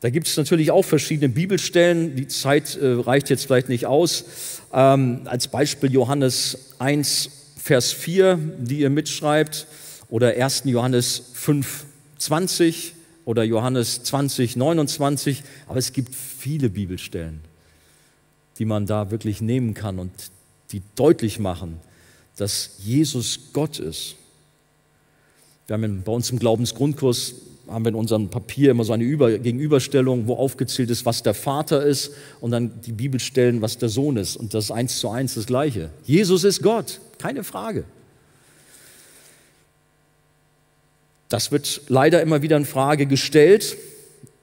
[0.01, 2.17] Da gibt es natürlich auch verschiedene Bibelstellen.
[2.17, 4.25] Die Zeit äh, reicht jetzt vielleicht nicht aus.
[4.73, 9.67] Ähm, als Beispiel Johannes 1, Vers 4, die ihr mitschreibt,
[10.09, 10.63] oder 1.
[10.65, 11.85] Johannes 5,
[12.19, 12.95] 20
[13.27, 15.43] oder Johannes 20, 29.
[15.69, 17.41] Aber es gibt viele Bibelstellen,
[18.59, 20.11] die man da wirklich nehmen kann und
[20.73, 21.79] die deutlich machen,
[22.37, 24.17] dass Jesus Gott ist.
[25.67, 27.35] Wir haben bei uns im Glaubensgrundkurs
[27.71, 31.35] haben wir in unserem Papier immer so eine Über Gegenüberstellung, wo aufgezählt ist, was der
[31.35, 34.37] Vater ist und dann die Bibelstellen, was der Sohn ist.
[34.37, 35.91] Und das ist eins zu eins das Gleiche.
[36.05, 37.85] Jesus ist Gott, keine Frage.
[41.29, 43.77] Das wird leider immer wieder in Frage gestellt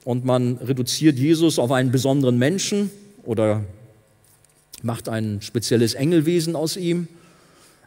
[0.06, 2.90] und man reduziert Jesus auf einen besonderen Menschen
[3.24, 3.66] oder
[4.82, 7.10] macht ein spezielles Engelwesen aus ihm.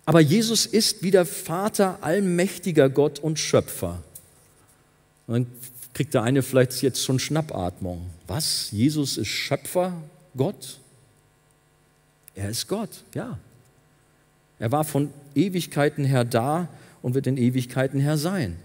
[0.05, 4.03] Aber Jesus ist wie der Vater allmächtiger Gott und Schöpfer.
[5.31, 5.47] Und dann
[5.95, 8.05] kriegt der eine vielleicht jetzt schon Schnappatmung.
[8.27, 8.73] Was?
[8.73, 9.93] Jesus ist Schöpfer,
[10.37, 10.81] Gott?
[12.35, 13.39] Er ist Gott, ja.
[14.59, 16.69] Er war von Ewigkeiten her da
[17.01, 18.57] und wird in Ewigkeiten her sein.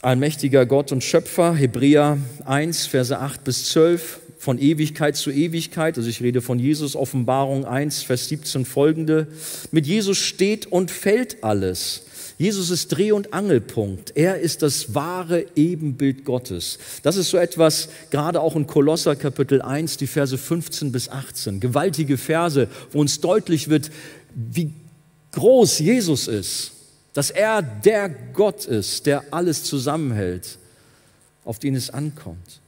[0.00, 2.16] Allmächtiger Gott und Schöpfer, Hebräer
[2.46, 7.66] 1, Verse 8 bis 12, von Ewigkeit zu Ewigkeit, also ich rede von Jesus, Offenbarung
[7.66, 9.26] 1, Vers 17 folgende.
[9.70, 12.04] Mit Jesus steht und fällt alles.
[12.36, 14.16] Jesus ist Dreh- und Angelpunkt.
[14.16, 16.78] Er ist das wahre Ebenbild Gottes.
[17.02, 21.60] Das ist so etwas, gerade auch in Kolosser Kapitel 1, die Verse 15 bis 18.
[21.60, 23.90] Gewaltige Verse, wo uns deutlich wird,
[24.34, 24.72] wie
[25.32, 26.72] groß Jesus ist.
[27.12, 30.58] Dass er der Gott ist, der alles zusammenhält,
[31.44, 32.60] auf den es ankommt.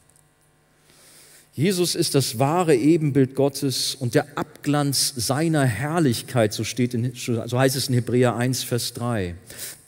[1.57, 7.59] Jesus ist das wahre Ebenbild Gottes und der Abglanz seiner Herrlichkeit, so, steht in, so
[7.59, 9.35] heißt es in Hebräer 1, Vers 3.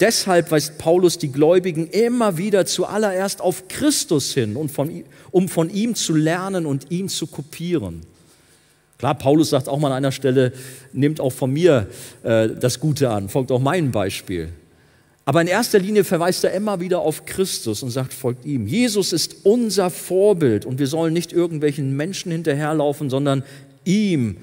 [0.00, 5.68] Deshalb weist Paulus die Gläubigen immer wieder zuallererst auf Christus hin, und von, um von
[5.68, 8.00] ihm zu lernen und ihn zu kopieren.
[8.96, 10.54] Klar, Paulus sagt auch mal an einer Stelle,
[10.94, 11.88] nimmt auch von mir
[12.22, 14.48] äh, das Gute an, folgt auch meinem Beispiel.
[15.28, 18.66] Aber in erster Linie verweist er immer wieder auf Christus und sagt, folgt ihm.
[18.66, 23.44] Jesus ist unser Vorbild und wir sollen nicht irgendwelchen Menschen hinterherlaufen, sondern
[23.84, 24.38] ihm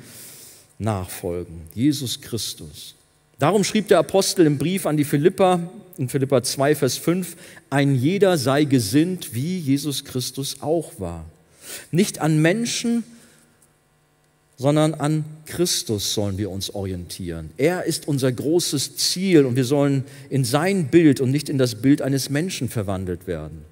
[0.77, 1.61] nachfolgen.
[1.73, 2.93] Jesus Christus.
[3.39, 5.59] Darum schrieb der Apostel im Brief an die Philippa,
[5.97, 7.35] in Philippa 2, Vers 5,
[7.71, 11.25] ein jeder sei gesinnt, wie Jesus Christus auch war.
[11.89, 13.03] Nicht an Menschen,
[14.57, 17.49] sondern an Christus sollen wir uns orientieren.
[17.57, 21.75] Er ist unser großes Ziel und wir sollen in sein Bild und nicht in das
[21.75, 23.65] Bild eines Menschen verwandelt werden.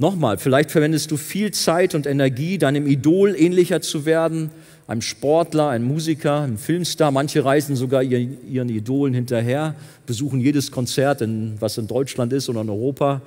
[0.00, 4.50] Nochmal, vielleicht verwendest du viel Zeit und Energie, deinem Idol ähnlicher zu werden,
[4.86, 7.10] einem Sportler, einem Musiker, einem Filmstar.
[7.10, 9.74] Manche reisen sogar ihren Idolen hinterher,
[10.06, 11.20] besuchen jedes Konzert,
[11.58, 13.22] was in Deutschland ist oder in Europa.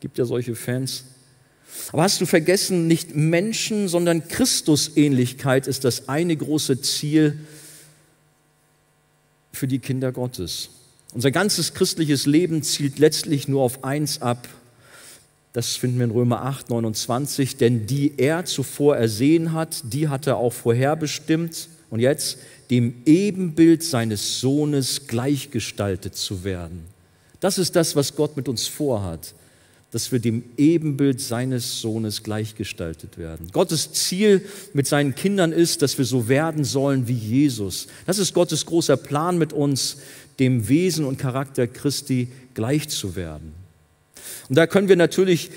[0.00, 1.04] Gibt ja solche Fans.
[1.92, 7.38] Aber hast du vergessen, nicht Menschen, sondern Christusähnlichkeit ist das eine große Ziel
[9.52, 10.70] für die Kinder Gottes.
[11.12, 14.48] Unser ganzes christliches Leben zielt letztlich nur auf eins ab.
[15.52, 17.56] Das finden wir in Römer 8, 29.
[17.56, 21.68] Denn die er zuvor ersehen hat, die hat er auch vorherbestimmt.
[21.90, 22.38] Und jetzt
[22.70, 26.84] dem Ebenbild seines Sohnes gleichgestaltet zu werden.
[27.40, 29.34] Das ist das, was Gott mit uns vorhat
[29.92, 33.48] dass wir dem Ebenbild seines Sohnes gleichgestaltet werden.
[33.52, 37.88] Gottes Ziel mit seinen Kindern ist, dass wir so werden sollen wie Jesus.
[38.06, 39.98] Das ist Gottes großer Plan mit uns,
[40.38, 43.52] dem Wesen und Charakter Christi gleich zu werden.
[44.48, 45.50] Und da können wir natürlich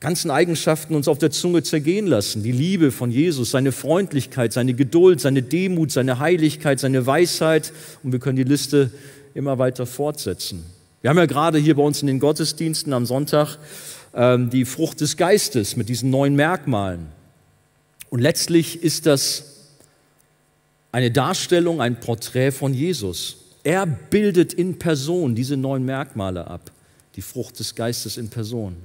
[0.00, 2.42] ganzen Eigenschaften uns auf der Zunge zergehen lassen.
[2.42, 7.72] Die Liebe von Jesus, seine Freundlichkeit, seine Geduld, seine Demut, seine Heiligkeit, seine Weisheit.
[8.02, 8.90] Und wir können die Liste
[9.34, 10.64] immer weiter fortsetzen.
[11.02, 13.56] Wir haben ja gerade hier bei uns in den Gottesdiensten am Sonntag
[14.14, 17.06] ähm, die Frucht des Geistes mit diesen neuen Merkmalen.
[18.10, 19.44] Und letztlich ist das
[20.92, 23.36] eine Darstellung, ein Porträt von Jesus.
[23.62, 26.70] Er bildet in Person diese neuen Merkmale ab,
[27.16, 28.76] die Frucht des Geistes in Person.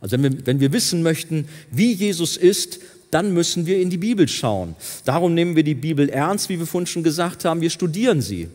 [0.00, 2.80] Also wenn wir, wenn wir wissen möchten, wie Jesus ist,
[3.12, 4.74] dann müssen wir in die Bibel schauen.
[5.04, 8.48] Darum nehmen wir die Bibel ernst, wie wir vorhin schon gesagt haben, wir studieren sie.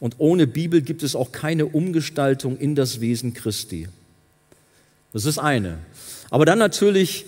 [0.00, 3.88] Und ohne Bibel gibt es auch keine Umgestaltung in das Wesen Christi.
[5.12, 5.78] Das ist eine.
[6.30, 7.26] Aber dann natürlich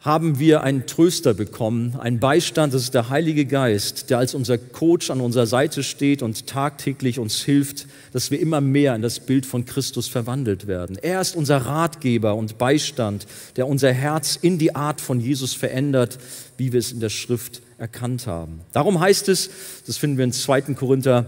[0.00, 4.56] haben wir einen Tröster bekommen, einen Beistand, das ist der Heilige Geist, der als unser
[4.56, 9.18] Coach an unserer Seite steht und tagtäglich uns hilft, dass wir immer mehr in das
[9.18, 10.96] Bild von Christus verwandelt werden.
[11.02, 13.26] Er ist unser Ratgeber und Beistand,
[13.56, 16.18] der unser Herz in die Art von Jesus verändert,
[16.58, 18.60] wie wir es in der Schrift erkannt haben.
[18.72, 19.50] Darum heißt es,
[19.86, 20.62] das finden wir in 2.
[20.74, 21.26] Korinther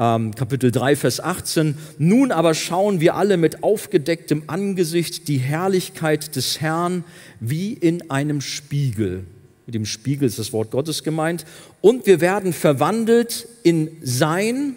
[0.00, 1.76] ähm, Kapitel 3, Vers 18.
[1.98, 7.04] Nun aber schauen wir alle mit aufgedecktem Angesicht die Herrlichkeit des Herrn
[7.38, 9.24] wie in einem Spiegel.
[9.66, 11.44] Mit dem Spiegel ist das Wort Gottes gemeint.
[11.82, 14.74] Und wir werden verwandelt in sein,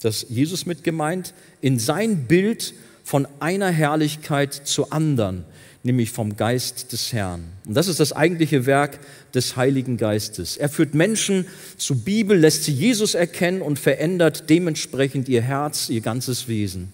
[0.00, 5.44] das Jesus mit gemeint, in sein Bild von einer Herrlichkeit zur anderen
[5.82, 7.44] nämlich vom Geist des Herrn.
[7.66, 8.98] Und das ist das eigentliche Werk
[9.34, 10.56] des Heiligen Geistes.
[10.56, 16.00] Er führt Menschen zur Bibel, lässt sie Jesus erkennen und verändert dementsprechend ihr Herz, ihr
[16.00, 16.92] ganzes Wesen.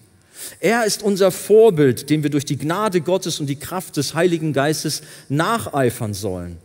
[0.59, 4.53] Er ist unser Vorbild, dem wir durch die Gnade Gottes und die Kraft des Heiligen
[4.53, 6.57] Geistes nacheifern sollen.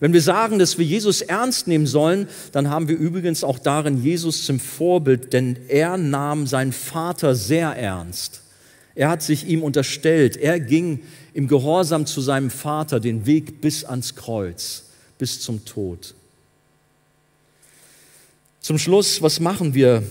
[0.00, 4.02] Wenn wir sagen, dass wir Jesus ernst nehmen sollen, dann haben wir übrigens auch darin
[4.02, 8.42] Jesus zum Vorbild, denn er nahm seinen Vater sehr ernst.
[8.94, 10.36] Er hat sich ihm unterstellt.
[10.36, 11.00] Er ging
[11.32, 14.83] im Gehorsam zu seinem Vater den Weg bis ans Kreuz,
[15.18, 16.14] bis zum Tod.
[18.60, 20.02] Zum Schluss, was machen wir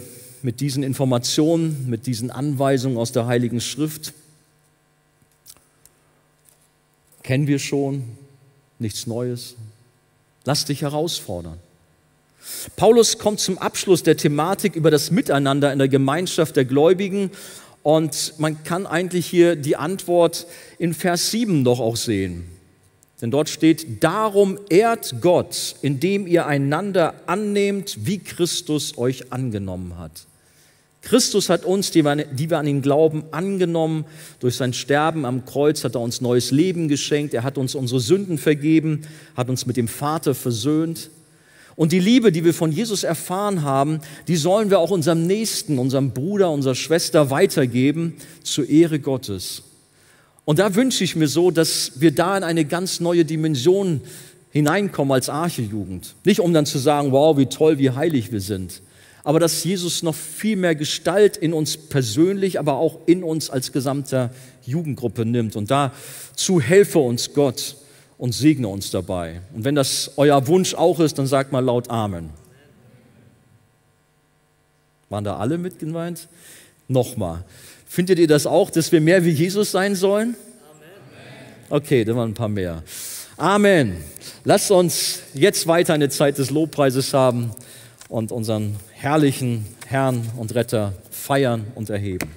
[0.41, 4.14] mit diesen Informationen, mit diesen Anweisungen aus der Heiligen Schrift?
[7.24, 8.04] Kennen wir schon,
[8.80, 9.56] nichts Neues.
[10.45, 11.58] Lass dich herausfordern.
[12.76, 17.32] Paulus kommt zum Abschluss der Thematik über das Miteinander in der Gemeinschaft der Gläubigen
[17.82, 20.45] und man kann eigentlich hier die Antwort
[20.78, 22.53] in Vers 7 doch auch sehen.
[23.24, 30.26] Denn dort steht, darum ehrt Gott, indem ihr einander annehmt, wie Christus euch angenommen hat.
[31.02, 34.04] Christus hat uns, die wir, an ihn glauben, angenommen.
[34.42, 37.34] Durch sein Sterben am Kreuz hat er uns neues Leben geschenkt.
[37.34, 39.08] Er hat uns unsere Sünden vergeben,
[39.38, 41.10] hat uns mit dem Vater versöhnt.
[41.78, 45.80] Und die Liebe, die wir von Jesus erfahren haben, die sollen wir auch unserem Nächsten,
[45.80, 49.64] unserem Bruder, unserer Schwester weitergeben zur Ehre Gottes.
[50.46, 54.02] Und da wünsche ich mir so, dass wir da in eine ganz neue Dimension
[54.52, 56.16] hineinkommen als Archejugend.
[56.26, 58.82] Nicht um dann zu sagen, wow, wie toll, wie heilig wir sind,
[59.24, 63.72] aber dass Jesus noch viel mehr Gestalt in uns persönlich, aber auch in uns als
[63.72, 64.32] gesamter
[64.66, 65.56] Jugendgruppe nimmt.
[65.56, 67.78] Und dazu helfe uns Gott
[68.18, 69.41] und segne uns dabei.
[69.54, 72.32] Und wenn das euer Wunsch auch ist, dann sagt mal laut Amen.
[75.10, 76.28] Waren da alle mit gemeint?
[76.88, 77.46] Nochmal.
[77.94, 80.36] Findet ihr das auch, dass wir mehr wie Jesus sein sollen?
[81.70, 82.82] Okay, da waren ein paar mehr.
[83.38, 83.98] Amen.
[84.44, 87.52] Lasst uns jetzt weiter eine Zeit des Lobpreises haben
[88.10, 92.32] und unseren herrlichen Herrn und Retter feiern und erheben.